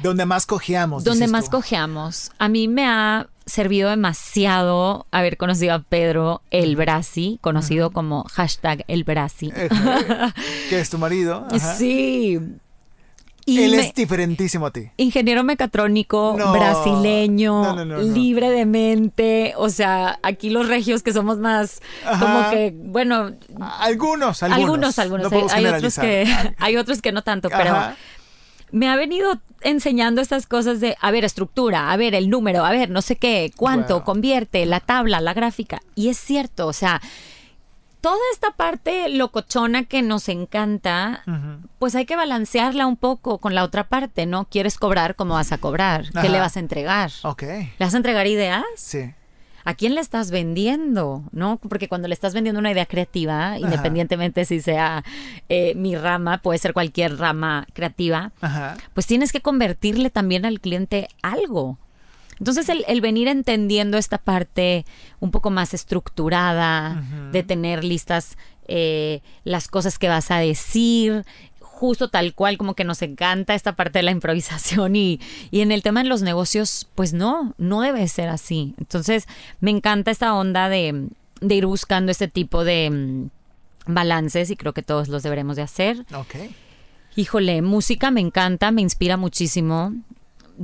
[0.03, 1.05] Donde más cojeamos.
[1.05, 2.33] Donde más cojeamos.
[2.39, 8.85] A mí me ha servido demasiado haber conocido a Pedro El Brasi, conocido como hashtag
[8.89, 9.51] El Brasi.
[10.69, 11.47] que es tu marido.
[11.79, 12.39] Sí.
[13.47, 14.91] Él es diferentísimo a ti.
[14.99, 19.55] Ingeniero mecatrónico, brasileño, libre de mente.
[19.57, 21.81] O sea, aquí los regios que somos más
[22.21, 23.33] como que, bueno.
[23.81, 24.99] Algunos, algunos.
[24.99, 25.53] Algunos, algunos.
[25.53, 26.27] hay, otros que,
[26.59, 27.75] hay otros que no tanto, pero
[28.71, 32.71] me ha venido enseñando estas cosas de, a ver, estructura, a ver, el número, a
[32.71, 35.81] ver, no sé qué, cuánto, convierte, la tabla, la gráfica.
[35.95, 37.01] Y es cierto, o sea,
[38.01, 41.25] toda esta parte locochona que nos encanta,
[41.79, 44.45] pues hay que balancearla un poco con la otra parte, ¿no?
[44.45, 45.17] ¿Quieres cobrar?
[45.17, 46.07] ¿Cómo vas a cobrar?
[46.21, 47.11] ¿Qué le vas a entregar?
[47.23, 47.43] Ok.
[47.43, 48.65] ¿Le vas a entregar ideas?
[48.77, 49.13] Sí.
[49.69, 51.25] ¿A quién le estás vendiendo?
[51.31, 51.59] ¿No?
[51.59, 55.05] Porque cuando le estás vendiendo una idea creativa, independientemente si sea
[55.51, 58.33] eh, mi rama, puede ser cualquier rama creativa,
[58.95, 61.77] pues tienes que convertirle también al cliente algo.
[62.39, 64.87] Entonces el, venir entendiendo esta parte
[65.21, 68.39] un poco más estructurada, de tener listas
[68.69, 71.27] eh, las cosas que vas a decir,
[71.79, 75.21] justo tal cual, como que nos encanta esta parte de la improvisación y,
[75.53, 78.75] en el tema de los negocios, pues no, no debe ser así.
[78.79, 79.29] Entonces,
[79.61, 81.09] me encanta esta onda de,
[81.41, 86.05] ir buscando este tipo de mm, balances y creo que todos los deberemos de hacer.
[86.15, 86.35] Ok.
[87.15, 89.93] Híjole, música me encanta, me inspira muchísimo.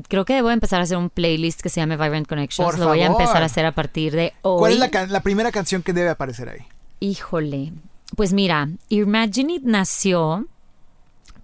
[0.08, 2.76] Creo que debo empezar a hacer un playlist que se llame Vibrant Connections.
[2.76, 4.58] Lo voy a empezar a hacer a partir de hoy.
[4.58, 6.66] ¿Cuál es la, primera canción que debe aparecer ahí?
[6.98, 7.72] Híjole.
[8.16, 10.48] Pues mira, Imagine It nació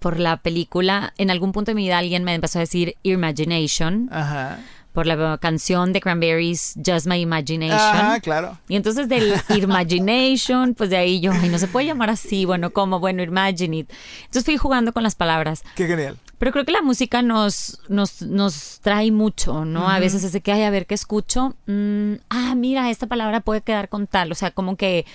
[0.01, 4.09] por la película, en algún punto de mi vida alguien me empezó a decir Imagination.
[4.11, 4.57] Ajá.
[4.93, 7.79] Por la canción de Cranberries, Just My Imagination.
[7.79, 8.57] Ah, claro.
[8.67, 12.71] Y entonces del Imagination, pues de ahí yo, ay, no se puede llamar así, bueno,
[12.71, 13.91] como, bueno, Imagine It.
[14.21, 15.63] Entonces fui jugando con las palabras.
[15.75, 16.17] Qué genial.
[16.39, 19.87] Pero creo que la música nos, nos, nos trae mucho, ¿no?
[19.87, 21.55] A veces es de que, ay, a ver, ¿qué escucho?
[21.67, 24.31] Mm, ah, mira, esta palabra puede quedar con tal.
[24.31, 25.05] O sea, como que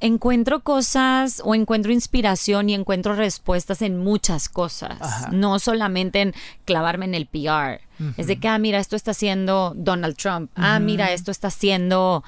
[0.00, 4.98] encuentro cosas o encuentro inspiración y encuentro respuestas en muchas cosas,
[5.30, 6.34] no solamente en
[6.64, 7.80] clavarme en el PR.
[8.16, 12.24] Es de que, ah, mira, esto está haciendo Donald Trump, ah, mira, esto está haciendo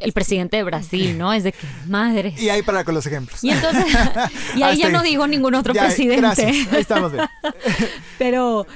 [0.00, 1.32] el presidente de Brasil, ¿no?
[1.32, 2.34] Es de que, madre.
[2.38, 3.42] Y ahí para con los ejemplos.
[3.42, 3.84] Y entonces,
[4.54, 6.20] y ahí ya no digo ningún otro presidente.
[6.20, 6.72] Gracias.
[6.72, 7.26] Ahí estamos bien.
[8.18, 8.66] Pero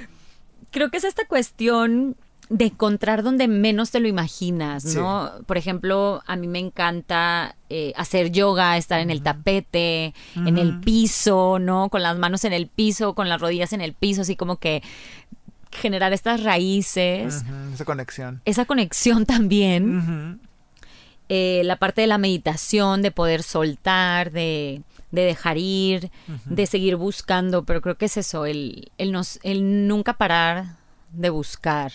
[0.73, 2.17] creo que es esta cuestión
[2.51, 5.33] de encontrar donde menos te lo imaginas, ¿no?
[5.47, 10.81] Por ejemplo, a mí me encanta eh, hacer yoga, estar en el tapete, en el
[10.81, 11.89] piso, ¿no?
[11.89, 14.83] Con las manos en el piso, con las rodillas en el piso, así como que
[15.73, 17.45] generar estas raíces.
[17.73, 18.43] Esa conexión.
[18.45, 20.41] Esa conexión también.
[21.31, 26.11] Eh, la parte de la meditación, de poder soltar, de, dejar ir,
[26.45, 30.84] de seguir buscando, pero creo que es eso, el, el, nos, el nunca parar
[31.15, 31.93] de buscar.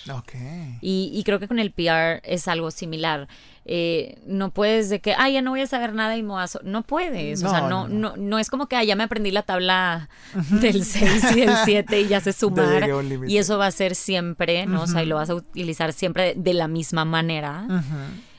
[0.82, 3.28] Y, creo que con el PR es algo similar.
[3.66, 6.82] Eh, no puedes de que, ah, ya no voy a saber nada y me No
[6.84, 7.44] puedes.
[7.44, 10.84] o sea, no, no, no, es como que, ah, ya me aprendí la tabla del
[10.84, 12.90] 6 y del 7 y ya sé sumar.
[13.28, 14.84] Y eso va a ser siempre, ¿no?
[14.84, 17.68] O sea, y lo vas a utilizar siempre de la misma manera.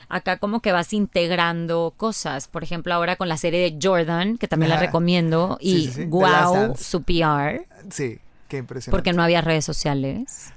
[0.09, 2.49] Acá como que vas integrando cosas.
[2.49, 5.57] Por ejemplo, ahora con la serie de Jordan, que también la recomiendo.
[5.61, 7.65] Y wow, su PR.
[7.89, 8.19] Sí,
[8.49, 8.91] qué impresionante.
[8.91, 10.53] Porque no había redes sociales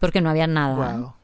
[0.00, 1.14] porque no había nada.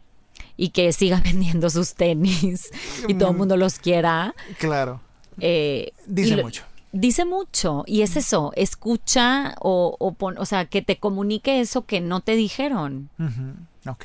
[0.57, 2.70] Y que siga vendiendo sus tenis
[3.09, 4.35] y todo el mundo los quiera.
[4.59, 5.01] Claro.
[5.41, 6.62] Eh, Dice mucho.
[6.93, 12.01] dice mucho y es eso, escucha o, o, o sea, que te comunique eso que
[12.01, 13.11] no te dijeron.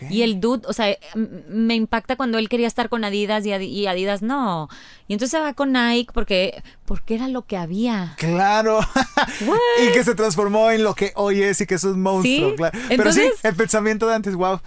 [0.10, 4.22] Y el dude, o sea, me impacta cuando él quería estar con Adidas y, Adidas
[4.22, 4.70] no.
[5.08, 8.16] Y entonces va con Nike porque, porque era lo que había.
[8.18, 8.80] Claro.
[9.84, 12.56] y que se transformó en lo que hoy es y que es un monstruo.
[12.90, 14.60] Pero sí, el pensamiento de antes, wow.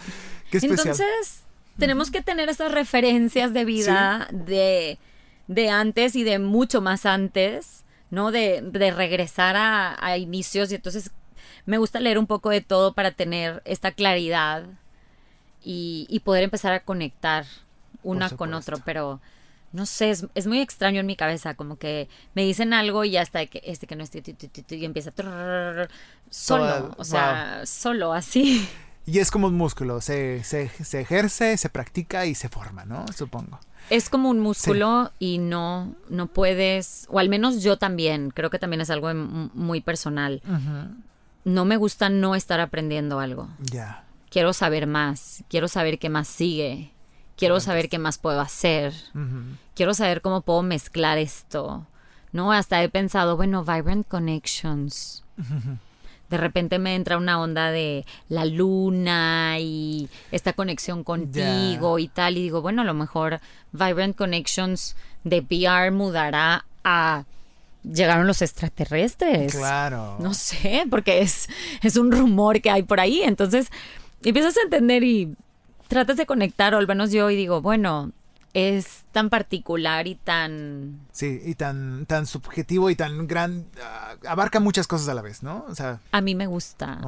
[0.51, 0.81] Qué especial.
[0.81, 1.43] Entonces,
[1.79, 4.99] tenemos que tener esas referencias de vida de,
[5.47, 8.31] de antes y de mucho más antes, ¿no?
[8.31, 10.73] De, de regresar a, a inicios.
[10.73, 11.11] Y entonces
[11.67, 14.65] me gusta leer un poco de todo para tener esta claridad
[15.65, 17.45] y, poder empezar a conectar
[18.03, 19.21] una con otro, pero
[19.73, 23.47] no sé, es, muy extraño en mi cabeza, como que me dicen algo y hasta
[23.47, 24.23] que este que no estoy
[24.71, 25.13] y empieza
[26.31, 28.69] solo, o sea, solo así.
[29.05, 33.05] Y es como un músculo, se, se, se, ejerce, se practica y se forma, ¿no?
[33.17, 33.59] Supongo.
[33.91, 38.61] Es como un músculo y no, no puedes, o al menos yo también, creo que
[38.61, 40.41] también es algo muy personal.
[41.45, 43.49] No me gusta no estar aprendiendo algo.
[43.59, 46.91] Ya quiero saber más, quiero saber qué más sigue,
[47.37, 48.95] quiero saber qué más puedo hacer,
[49.75, 51.87] quiero saber cómo puedo mezclar esto,
[52.33, 52.51] ¿no?
[52.51, 55.23] Hasta he pensado, bueno, Vibrant Connections.
[56.31, 62.39] De repente me entra una onda de la luna y esta conexión contigo y tal,
[62.39, 63.39] y digo, bueno, a lo mejor
[63.73, 67.25] Vibrant Connections de VR mudará a
[67.85, 69.55] llegaron los extraterrestres.
[69.55, 70.17] Claro.
[70.21, 71.49] No sé, porque es,
[71.83, 73.23] es un rumor que hay por ahí.
[73.23, 73.71] Entonces,
[74.25, 75.35] empiezas a entender y
[75.89, 78.13] tratas de conectar, o al menos yo, y digo, bueno,
[78.55, 81.01] es tan particular y tan...
[81.13, 83.67] Sí, y tan, tan subjetivo y tan gran...
[83.83, 85.65] Ah, abarca muchas cosas a la vez, ¿no?
[85.69, 86.01] O sea...
[86.13, 87.01] A mí me gusta.